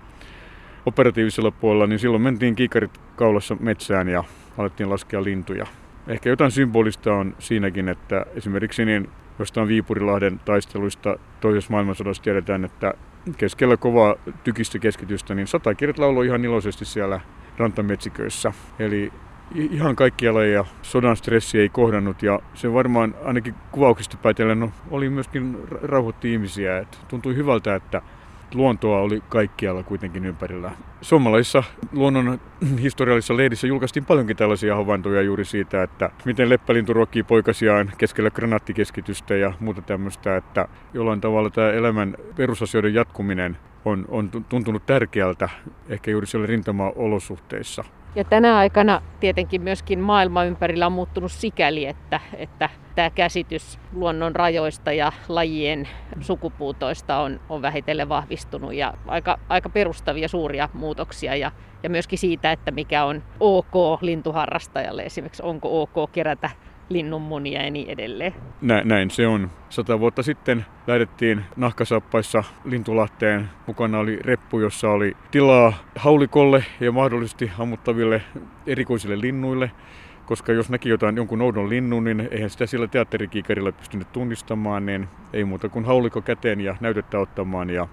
operatiivisella 0.87 1.51
puolella, 1.51 1.87
niin 1.87 1.99
silloin 1.99 2.23
mentiin 2.23 2.57
kiikarit 2.57 3.01
kaulassa 3.17 3.57
metsään 3.61 4.09
ja 4.09 4.25
alettiin 4.59 4.91
laskea 4.91 5.25
lintuja. 5.25 5.67
Ehkä 6.09 6.29
jotain 6.29 6.51
symbolista 6.51 7.15
on 7.15 7.35
siinäkin, 7.39 7.89
että 7.89 8.27
esimerkiksi 8.35 8.85
niin 8.85 9.11
jostain 9.39 9.69
Viipurilahden 9.69 10.41
taisteluista 10.45 11.19
toisessa 11.41 11.71
maailmansodassa 11.71 12.23
tiedetään, 12.23 12.65
että 12.65 12.95
keskellä 13.37 13.77
kovaa 13.77 14.15
tykistä 14.45 14.79
keskitystä, 14.79 15.35
niin 15.35 15.47
satakirjat 15.47 15.99
lauloi 15.99 16.27
ihan 16.27 16.45
iloisesti 16.45 16.85
siellä 16.85 17.21
rantametsiköissä. 17.59 18.53
Eli 18.79 19.13
ihan 19.55 19.97
kaikkia 19.97 20.35
lajeja 20.35 20.65
sodan 20.83 21.17
stressi 21.17 21.59
ei 21.59 21.69
kohdannut 21.69 22.23
ja 22.23 22.41
se 22.55 22.73
varmaan 22.73 23.15
ainakin 23.25 23.55
kuvauksista 23.73 24.17
päätellen 24.17 24.61
no, 24.61 24.71
oli 24.91 25.11
myöskin 25.11 25.59
rauhoitti 25.83 26.33
ihmisiä. 26.33 26.79
Et 26.79 26.99
tuntui 27.09 27.37
hyvältä, 27.37 27.75
että 27.75 28.03
luontoa 28.55 29.01
oli 29.01 29.23
kaikkialla 29.29 29.83
kuitenkin 29.83 30.27
ympärillä. 30.27 30.71
Suomalaisissa 31.01 31.63
luonnon 31.93 32.41
historiallisissa 32.83 33.37
lehdissä 33.37 33.67
julkaistiin 33.67 34.05
paljonkin 34.05 34.37
tällaisia 34.37 34.77
havaintoja 34.77 35.23
juuri 35.23 35.45
siitä, 35.45 35.83
että 35.83 36.11
miten 36.25 36.49
leppälintu 36.49 36.93
ruokkii 36.93 37.23
poikasiaan 37.23 37.93
keskellä 37.99 38.31
granaattikeskitystä 38.31 39.37
ja 39.37 39.53
muuta 39.61 39.83
tämmöistä, 39.83 40.37
että 40.37 40.69
jollain 40.95 41.21
tavalla 41.21 41.51
tämä 41.51 41.71
elämän 41.71 42.17
perusasioiden 42.37 42.95
jatkuminen 42.95 43.59
on, 43.87 44.05
on 44.09 44.31
tuntunut 44.49 44.87
tärkeältä 44.87 45.49
ehkä 45.89 46.11
juuri 46.11 46.27
siellä 46.27 46.47
rintama-olosuhteissa. 46.47 47.85
Ja 48.15 48.25
tänä 48.25 48.57
aikana 48.57 49.03
tietenkin 49.21 49.63
myöskin 49.63 50.01
maailma 50.01 50.45
ympärillä 50.45 50.87
on 50.87 50.93
muuttunut 50.93 51.33
sikäli, 51.33 51.87
että, 51.87 52.21
että 52.37 52.71
tämä 52.95 53.11
käsitys 53.11 53.79
luonnon 53.93 54.37
rajoista 54.37 54.93
ja 54.93 55.13
lajien 55.29 55.89
sukupuutoista 56.21 57.19
on, 57.19 57.41
on 57.49 57.63
vähitellen 57.63 58.09
vahvistunut 58.09 58.75
ja 58.75 58.95
aika, 59.07 59.39
aika 59.49 59.69
perustavia 59.69 60.29
suuria 60.29 60.69
muutoksia 60.73 61.37
ja, 61.37 61.53
ja 61.83 61.91
myöskin 61.91 62.19
siitä, 62.19 62.53
että 62.53 62.71
mikä 62.71 63.05
on 63.05 63.23
ok 63.41 64.03
lintuharrastajalle 64.03 65.03
esimerkiksi, 65.03 65.43
onko 65.43 65.83
ok 65.83 66.13
kerätä 66.13 66.51
linnunmunia 66.89 67.65
ja 67.65 67.71
niin 67.71 67.91
edelleen. 67.91 68.35
Nä, 68.63 68.83
näin 68.85 69.11
se 69.11 69.27
on. 69.27 69.51
Sata 69.69 70.01
vuotta 70.01 70.23
sitten 70.23 70.67
lähdettiin 70.87 71.45
nahkasappaissa 71.57 72.45
Lintulahteen. 72.65 73.49
Mukana 73.67 73.99
oli 73.99 74.19
reppu, 74.21 74.61
jossa 74.61 74.91
oli 74.91 75.17
tilaa 75.31 75.73
haulikolle 75.97 76.65
ja 76.81 76.93
mahdollisesti 76.93 77.51
ammuttaville 77.59 78.23
erikoisille 78.67 79.21
linnuille. 79.21 79.71
Koska 80.27 80.53
jos 80.53 80.71
näki 80.71 80.89
jotain 80.89 81.17
jonkun 81.17 81.43
oudon 81.43 81.69
linnun, 81.69 82.05
niin 82.05 82.29
eihän 82.31 82.51
sitä 82.51 82.67
sillä 82.67 82.87
teatterikiikarilla 82.87 83.73
pystynyt 83.73 84.13
tunnistamaan, 84.13 84.87
niin 84.87 85.09
ei 85.33 85.45
muuta 85.45 85.69
kuin 85.69 85.85
hauliko 85.85 86.23
käteen 86.23 86.61
ja 86.61 86.77
näytettä 86.81 87.19
ottamaan. 87.19 87.71
Ja 87.71 87.89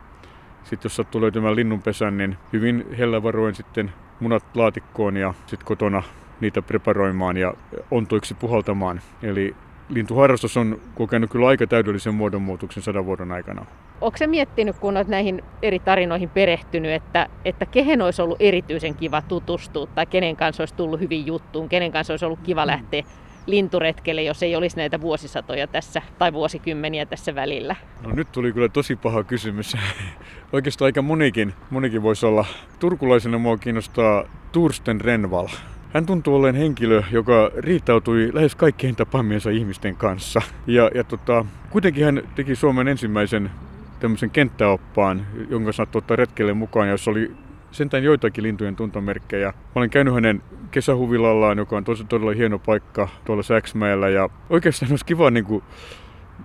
sitten 0.64 0.86
jos 0.86 0.96
sattuu 0.96 1.22
löytymään 1.22 1.56
linnunpesän, 1.56 2.18
niin 2.18 2.38
hyvin 2.54 2.86
hellävaroin 2.98 3.56
sitten 3.56 3.92
munat 4.20 4.44
laatikkoon 4.56 5.18
ja 5.18 5.34
sitten 5.46 5.66
kotona 5.66 6.04
niitä 6.44 6.62
preparoimaan 6.62 7.38
ja 7.38 7.54
ontoiksi 7.92 8.34
puhaltamaan. 8.34 9.02
Eli 9.24 9.56
lintuharrastus 9.90 10.58
on 10.58 10.82
kokenut 10.96 11.32
kyllä 11.32 11.48
aika 11.48 11.68
täydellisen 11.68 12.16
muodonmuutoksen 12.16 12.84
sadan 12.84 13.06
vuoden 13.06 13.32
aikana. 13.32 13.66
Onko 14.02 14.18
se 14.18 14.28
miettinyt, 14.28 14.80
kun 14.80 14.98
olet 14.98 15.08
näihin 15.08 15.44
eri 15.62 15.80
tarinoihin 15.80 16.30
perehtynyt, 16.30 16.92
että, 16.92 17.28
että 17.46 17.66
kehen 17.66 18.02
olisi 18.02 18.22
ollut 18.22 18.38
erityisen 18.40 18.96
kiva 18.96 19.22
tutustua 19.22 19.88
tai 19.88 20.06
kenen 20.06 20.36
kanssa 20.36 20.62
olisi 20.62 20.76
tullut 20.76 21.00
hyvin 21.00 21.26
juttuun, 21.26 21.70
kenen 21.70 21.92
kanssa 21.92 22.14
olisi 22.14 22.26
ollut 22.26 22.40
kiva 22.44 22.68
lähteä 22.68 23.04
linturetkelle, 23.46 24.24
jos 24.24 24.44
ei 24.44 24.56
olisi 24.56 24.78
näitä 24.78 25.02
vuosisatoja 25.02 25.68
tässä 25.68 26.02
tai 26.20 26.34
vuosikymmeniä 26.34 27.06
tässä 27.06 27.36
välillä? 27.36 27.76
No 28.02 28.12
nyt 28.14 28.32
tuli 28.32 28.54
kyllä 28.54 28.70
tosi 28.70 28.96
paha 28.96 29.24
kysymys. 29.24 29.78
Oikeastaan 30.54 30.86
aika 30.86 31.02
monikin, 31.02 31.54
monikin 31.70 32.04
voisi 32.04 32.26
olla. 32.26 32.46
Turkulaisena 32.80 33.38
mua 33.38 33.58
kiinnostaa 33.58 34.24
Tursten 34.52 35.02
Renval. 35.02 35.48
Hän 35.94 36.06
tuntuu 36.06 36.36
olleen 36.36 36.56
henkilö, 36.56 37.04
joka 37.12 37.52
riittautui 37.58 38.30
lähes 38.34 38.56
kaikkien 38.56 38.96
tapaamiensa 38.96 39.50
ihmisten 39.50 39.96
kanssa. 39.96 40.42
Ja, 40.68 40.92
ja 40.96 41.04
tota, 41.04 41.46
kuitenkin 41.70 42.06
hän 42.06 42.22
teki 42.36 42.56
Suomen 42.56 42.88
ensimmäisen 42.88 43.52
tämmöisen 44.00 44.30
kenttäoppaan, 44.30 45.26
jonka 45.50 45.72
saattoi 45.72 46.00
ottaa 46.00 46.18
retkelle 46.18 46.54
mukaan, 46.54 46.90
jossa 46.90 47.12
oli 47.12 47.32
sentään 47.72 48.04
joitakin 48.04 48.44
lintujen 48.44 48.76
tuntomerkkejä. 48.76 49.48
Mä 49.48 49.54
olen 49.76 49.90
käynyt 49.90 50.14
hänen 50.14 50.42
kesähuvilallaan, 50.72 51.58
joka 51.58 51.78
on 51.78 51.84
tosi 51.84 52.04
todella 52.04 52.34
hieno 52.34 52.60
paikka 52.60 53.10
tuolla 53.26 53.44
Säksmäellä. 53.44 54.10
Ja 54.10 54.30
oikeastaan 54.50 54.92
olisi 54.92 55.06
kiva 55.06 55.32
niin 55.32 55.46
kuin 55.46 55.64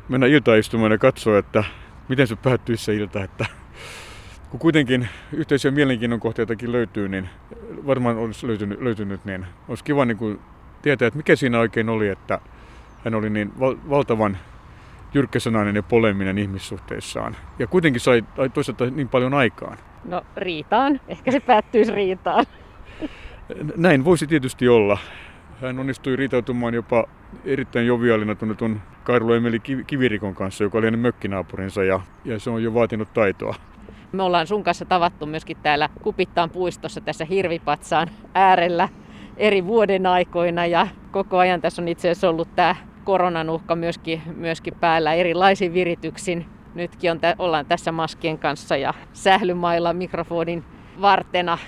mennä 0.09 0.27
iltaistumaan 0.27 0.93
ja 0.93 0.99
katsoa, 0.99 1.39
että 1.39 1.65
miten 2.09 2.27
se 2.27 2.37
päättyisi 2.37 2.85
se 2.85 2.95
ilta. 2.95 3.25
Että 3.25 3.47
kun 4.51 4.61
kuitenkin 4.61 5.09
yhteisiä 5.33 5.71
mielenkiinnon 5.71 6.21
kohteitakin 6.21 6.73
löytyy, 6.73 7.09
niin 7.09 7.29
varmaan 7.87 8.17
olisi 8.17 8.47
löytynyt, 8.47 8.81
löytynyt 8.81 9.25
niin 9.25 9.47
olisi 9.69 9.85
kiva 9.85 10.05
niin 10.05 10.17
kuin 10.17 10.41
tietää, 10.83 11.09
että 11.09 11.17
mikä 11.17 11.37
siinä 11.37 11.59
oikein 11.59 11.89
oli, 11.89 12.09
että 12.09 12.41
hän 13.05 13.15
oli 13.15 13.31
niin 13.31 13.53
val- 13.61 13.77
valtavan 13.91 14.39
jyrkkäsanainen 15.15 15.77
ja 15.77 15.83
poleminen 15.83 16.39
ihmissuhteissaan. 16.39 17.37
Ja 17.59 17.67
kuitenkin 17.67 18.01
sai 18.01 18.25
toisaalta 18.55 18.87
niin 18.91 19.09
paljon 19.09 19.35
aikaan. 19.35 19.79
No 20.05 20.23
riitaan. 20.37 21.01
Ehkä 21.09 21.31
se 21.31 21.41
päättyisi 21.41 21.93
riitaan. 21.93 22.45
Näin 23.77 24.05
voisi 24.05 24.27
tietysti 24.27 24.69
olla. 24.69 24.99
hän 25.61 25.79
onnistui 25.79 26.17
riitautumaan 26.17 26.75
jopa 26.75 27.05
erittäin 27.45 27.87
joviaalina 27.87 28.35
tunnetun 28.35 28.81
Karlo 29.05 29.35
Emeli 29.35 29.61
Kivirikon 29.87 30.35
kanssa, 30.35 30.65
joka 30.65 30.79
oli 30.79 30.87
hänen 30.87 31.01
mökkinaapurinsa 31.01 31.85
ja, 31.85 32.01
ja 32.25 32.39
se 32.39 32.51
on 32.51 32.63
jo 32.63 32.75
vaatinut 32.75 33.13
taitoa. 33.15 33.55
Me 34.12 34.23
ollaan 34.23 34.47
sun 34.47 34.64
kanssa 34.64 34.85
tavattu 34.85 35.27
myöskin 35.27 35.57
täällä 35.62 35.88
Kupittaan 36.03 36.51
puistossa 36.51 37.01
tässä 37.01 37.25
Hirvipatsaan 37.25 38.09
äärellä 38.35 38.88
eri 39.37 39.66
vuoden 39.66 40.07
aikoina 40.07 40.66
ja 40.66 40.87
koko 41.11 41.38
ajan 41.38 41.61
tässä 41.61 41.83
on 41.83 41.88
itse 41.88 42.11
asiassa 42.11 42.29
ollut 42.29 42.49
tämä 42.57 42.77
koronan 43.05 43.51
uhka 43.51 43.77
myöskin, 43.77 44.23
myöskin 44.37 44.75
päällä 44.81 45.14
erilaisin 45.14 45.75
virityksin. 45.75 46.47
Nytkin 46.75 47.11
on, 47.11 47.21
ollaan 47.38 47.66
tässä 47.66 47.92
maskien 47.92 48.38
kanssa 48.38 48.77
ja 48.77 48.94
sählymailla 49.12 49.92
mikrofonin 49.92 50.64
vartena. 51.01 51.59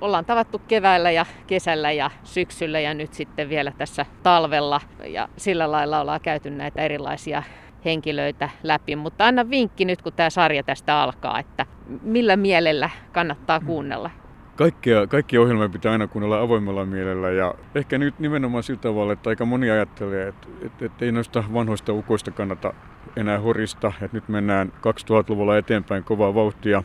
Ollaan 0.00 0.24
tavattu 0.24 0.58
keväällä 0.68 1.10
ja 1.10 1.26
kesällä 1.46 1.92
ja 1.92 2.10
syksyllä 2.24 2.80
ja 2.80 2.94
nyt 2.94 3.14
sitten 3.14 3.48
vielä 3.48 3.72
tässä 3.78 4.06
talvella. 4.22 4.80
Ja 5.06 5.28
sillä 5.36 5.72
lailla 5.72 6.00
ollaan 6.00 6.20
käyty 6.20 6.50
näitä 6.50 6.82
erilaisia 6.82 7.42
henkilöitä 7.86 8.50
läpi. 8.62 8.96
Mutta 8.96 9.26
anna 9.26 9.50
vinkki 9.50 9.84
nyt, 9.84 10.02
kun 10.02 10.12
tämä 10.12 10.30
sarja 10.30 10.62
tästä 10.62 11.02
alkaa, 11.02 11.38
että 11.38 11.66
millä 12.02 12.36
mielellä 12.36 12.90
kannattaa 13.12 13.60
kuunnella? 13.60 14.10
Kaikkia, 14.56 15.06
kaikkia 15.06 15.40
ohjelmia 15.40 15.68
pitää 15.68 15.92
aina 15.92 16.06
kuunnella 16.06 16.40
avoimella 16.40 16.86
mielellä 16.86 17.30
ja 17.30 17.54
ehkä 17.74 17.98
nyt 17.98 18.18
nimenomaan 18.18 18.62
sillä 18.62 18.80
tavalla, 18.80 19.12
että 19.12 19.30
aika 19.30 19.44
moni 19.44 19.70
ajattelee, 19.70 20.28
että, 20.28 20.48
että, 20.62 20.84
että 20.84 21.04
ei 21.04 21.12
noista 21.12 21.44
vanhoista 21.54 21.92
ukoista 21.92 22.30
kannata 22.30 22.74
enää 23.16 23.38
horista, 23.38 23.92
että 24.02 24.16
nyt 24.16 24.28
mennään 24.28 24.72
2000-luvulla 24.76 25.58
eteenpäin 25.58 26.04
kovaa 26.04 26.34
vauhtia. 26.34 26.82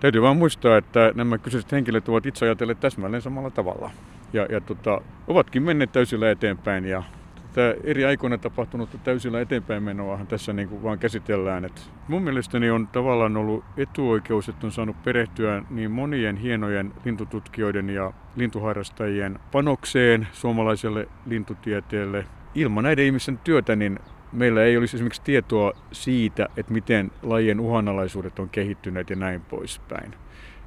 Täytyy 0.00 0.22
vaan 0.22 0.36
muistaa, 0.36 0.76
että 0.76 1.12
nämä 1.14 1.38
kyseiset 1.38 1.72
henkilöt 1.72 2.08
ovat 2.08 2.26
itse 2.26 2.44
ajatelleet 2.44 2.80
täsmälleen 2.80 3.22
samalla 3.22 3.50
tavalla. 3.50 3.90
Ja, 4.32 4.46
ja 4.50 4.60
tota, 4.60 5.00
ovatkin 5.26 5.62
menneet 5.62 5.92
täysillä 5.92 6.30
eteenpäin 6.30 6.84
ja 6.84 7.02
Tämä 7.52 7.74
eri 7.84 8.04
aikoina 8.04 8.38
tapahtunutta 8.38 8.98
täysillä 8.98 9.40
eteenpäin 9.40 9.82
menoahan 9.82 10.26
tässä 10.26 10.52
niin 10.52 10.82
vaan 10.82 10.98
käsitellään. 10.98 11.64
Et 11.64 11.90
mun 12.08 12.22
mielestäni 12.22 12.70
on 12.70 12.86
tavallaan 12.86 13.36
ollut 13.36 13.64
etuoikeus, 13.76 14.48
että 14.48 14.66
on 14.66 14.72
saanut 14.72 15.02
perehtyä 15.04 15.62
niin 15.70 15.90
monien 15.90 16.36
hienojen 16.36 16.92
lintututkijoiden 17.04 17.90
ja 17.90 18.12
lintuharrastajien 18.36 19.38
panokseen 19.52 20.26
suomalaiselle 20.32 21.08
lintutieteelle. 21.26 22.24
Ilman 22.54 22.84
näiden 22.84 23.04
ihmisten 23.04 23.38
työtä 23.38 23.76
niin 23.76 23.98
meillä 24.32 24.62
ei 24.62 24.76
olisi 24.76 24.96
esimerkiksi 24.96 25.22
tietoa 25.22 25.72
siitä, 25.92 26.48
että 26.56 26.72
miten 26.72 27.10
lajien 27.22 27.60
uhanalaisuudet 27.60 28.38
on 28.38 28.48
kehittyneet 28.48 29.10
ja 29.10 29.16
näin 29.16 29.40
poispäin. 29.40 30.14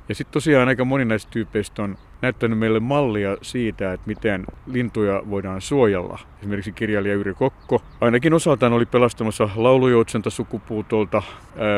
Ja 0.09 0.15
sitten 0.15 0.33
tosiaan 0.33 0.67
aika 0.67 0.85
moni 0.85 1.05
näistä 1.05 1.31
tyypeistä 1.31 1.83
on 1.83 1.97
näyttänyt 2.21 2.59
meille 2.59 2.79
mallia 2.79 3.37
siitä, 3.41 3.93
että 3.93 4.07
miten 4.07 4.45
lintuja 4.67 5.23
voidaan 5.29 5.61
suojella. 5.61 6.19
Esimerkiksi 6.39 6.71
kirjailija 6.71 7.15
Yri 7.15 7.33
Kokko 7.33 7.81
ainakin 8.01 8.33
osaltaan 8.33 8.73
oli 8.73 8.85
pelastamassa 8.85 9.49
laulujoutsenta 9.55 10.29
sukupuutolta. 10.29 11.21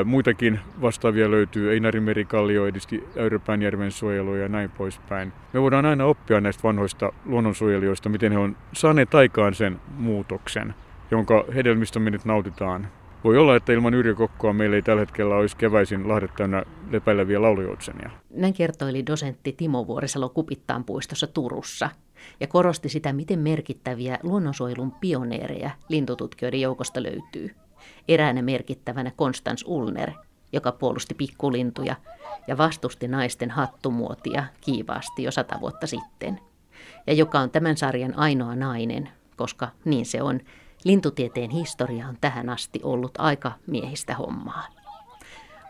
Muitakin 0.05 0.59
vastaavia 0.81 1.31
löytyy. 1.31 1.73
Einari 1.73 1.99
Merikallio 1.99 2.67
edisti 2.67 3.03
Äyräpäänjärven 3.19 3.91
suojelua 3.91 4.37
ja 4.37 4.49
näin 4.49 4.69
poispäin. 4.77 5.33
Me 5.53 5.61
voidaan 5.61 5.85
aina 5.85 6.05
oppia 6.05 6.41
näistä 6.41 6.63
vanhoista 6.63 7.13
luonnonsuojelijoista, 7.25 8.09
miten 8.09 8.31
he 8.31 8.37
on 8.37 8.55
saaneet 8.73 9.15
aikaan 9.15 9.53
sen 9.53 9.79
muutoksen, 9.97 10.73
jonka 11.11 11.45
hedelmistä 11.55 11.99
me 11.99 12.09
nyt 12.09 12.25
nautitaan 12.25 12.87
voi 13.23 13.37
olla, 13.37 13.55
että 13.55 13.73
ilman 13.73 13.93
Yrjö 13.93 14.15
Kokkoa 14.15 14.53
meillä 14.53 14.75
ei 14.75 14.81
tällä 14.81 14.99
hetkellä 14.99 15.35
olisi 15.35 15.57
keväisin 15.57 16.09
lahdet 16.09 16.31
täynnä 16.37 16.63
lepäileviä 16.91 17.41
laulujoutsenia. 17.41 18.09
Näin 18.29 18.53
kertoili 18.53 19.05
dosentti 19.05 19.51
Timo 19.51 19.87
Vuorisalo 19.87 20.29
Kupittaan 20.29 20.83
puistossa 20.83 21.27
Turussa 21.27 21.89
ja 22.39 22.47
korosti 22.47 22.89
sitä, 22.89 23.13
miten 23.13 23.39
merkittäviä 23.39 24.19
luonnonsuojelun 24.23 24.91
pioneereja 24.91 25.71
lintututkijoiden 25.89 26.61
joukosta 26.61 27.03
löytyy. 27.03 27.55
Eräänä 28.07 28.41
merkittävänä 28.41 29.11
Konstans 29.15 29.63
Ulner, 29.67 30.11
joka 30.53 30.71
puolusti 30.71 31.13
pikkulintuja 31.13 31.95
ja 32.47 32.57
vastusti 32.57 33.07
naisten 33.07 33.51
hattumuotia 33.51 34.43
kiivaasti 34.61 35.23
jo 35.23 35.31
sata 35.31 35.59
vuotta 35.61 35.87
sitten. 35.87 36.39
Ja 37.07 37.13
joka 37.13 37.39
on 37.39 37.49
tämän 37.49 37.77
sarjan 37.77 38.17
ainoa 38.17 38.55
nainen, 38.55 39.09
koska 39.35 39.67
niin 39.85 40.05
se 40.05 40.21
on, 40.21 40.39
Lintutieteen 40.83 41.49
historia 41.49 42.07
on 42.07 42.17
tähän 42.21 42.49
asti 42.49 42.79
ollut 42.83 43.11
aika 43.17 43.51
miehistä 43.67 44.15
hommaa. 44.15 44.67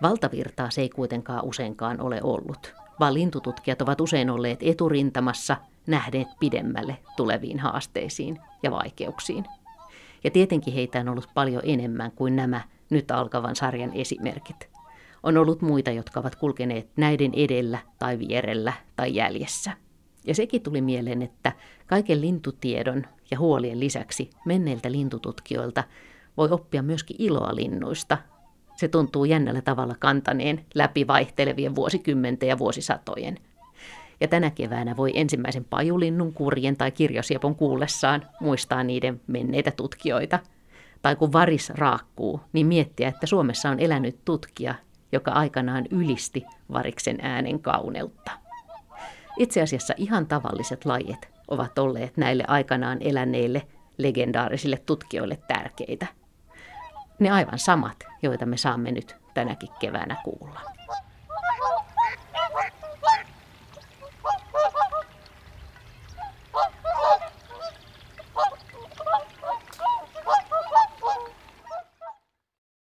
Valtavirtaa 0.02 0.70
se 0.70 0.82
ei 0.82 0.90
kuitenkaan 0.90 1.46
useinkaan 1.46 2.02
ole 2.02 2.20
ollut, 2.24 2.74
vaan 3.00 3.14
lintututkijat 3.14 3.82
ovat 3.82 4.02
usein 4.02 4.30
olleet 4.30 4.60
eturintamassa, 4.62 5.58
nähneet 5.88 6.28
pidemmälle 6.40 6.98
tuleviin 7.16 7.60
haasteisiin 7.60 8.40
ja 8.64 8.72
vaikeuksiin. 8.72 9.46
Ja 10.24 10.32
tietenkin 10.32 10.74
heitä 10.74 11.00
on 11.00 11.10
ollut 11.10 11.30
paljon 11.34 11.62
enemmän 11.66 12.12
kuin 12.12 12.36
nämä 12.36 12.62
nyt 12.90 13.12
alkavan 13.12 13.56
sarjan 13.56 13.94
esimerkit. 13.94 14.70
On 15.24 15.38
ollut 15.38 15.62
muita, 15.62 15.92
jotka 15.92 16.20
ovat 16.20 16.36
kulkeneet 16.36 16.90
näiden 16.96 17.32
edellä 17.34 17.80
tai 18.00 18.20
vierellä 18.20 18.74
tai 18.96 19.16
jäljessä. 19.16 19.72
Ja 20.28 20.36
sekin 20.36 20.62
tuli 20.62 20.82
mieleen, 20.82 21.22
että 21.22 21.52
kaiken 21.88 22.22
lintutiedon 22.22 23.04
ja 23.32 23.40
huolien 23.40 23.80
lisäksi 23.80 24.30
menneiltä 24.46 24.92
lintututkijoilta 24.92 25.84
voi 26.38 26.50
oppia 26.52 26.82
myöskin 26.82 27.16
iloa 27.20 27.56
linnuista. 27.56 28.18
Se 28.76 28.88
tuntuu 28.88 29.26
jännällä 29.26 29.62
tavalla 29.62 29.96
kantaneen 30.00 30.66
läpi 30.76 31.08
vaihtelevien 31.08 31.76
vuosikymmenten 31.76 32.50
ja 32.50 32.58
vuosisatojen. 32.58 33.38
Ja 34.22 34.28
tänä 34.28 34.50
keväänä 34.50 34.98
voi 34.98 35.12
ensimmäisen 35.16 35.66
pajulinnun 35.66 36.34
kurjen 36.34 36.78
tai 36.78 36.92
kirjosiepon 36.92 37.56
kuullessaan 37.56 38.26
muistaa 38.42 38.84
niiden 38.84 39.22
menneitä 39.28 39.72
tutkijoita. 39.72 40.40
Tai 41.02 41.16
kun 41.16 41.34
varis 41.34 41.70
raakkuu, 41.70 42.42
niin 42.54 42.68
miettiä, 42.68 43.08
että 43.08 43.26
Suomessa 43.28 43.70
on 43.70 43.80
elänyt 43.80 44.26
tutkija, 44.26 44.76
joka 45.12 45.32
aikanaan 45.32 45.86
ylisti 45.92 46.46
variksen 46.72 47.18
äänen 47.22 47.60
kauneutta. 47.60 48.47
Itse 49.38 49.62
asiassa 49.62 49.94
ihan 49.98 50.28
tavalliset 50.28 50.86
lajit 50.86 51.30
ovat 51.48 51.80
olleet 51.80 52.18
näille 52.18 52.44
aikanaan 52.48 52.98
eläneille 53.02 53.68
legendaarisille 53.98 54.78
tutkijoille 54.86 55.38
tärkeitä. 55.48 56.08
Ne 57.20 57.32
aivan 57.32 57.60
samat, 57.60 57.98
joita 58.22 58.46
me 58.46 58.58
saamme 58.58 58.92
nyt 58.92 59.16
tänäkin 59.34 59.70
keväänä 59.80 60.16
kuulla. 60.24 60.77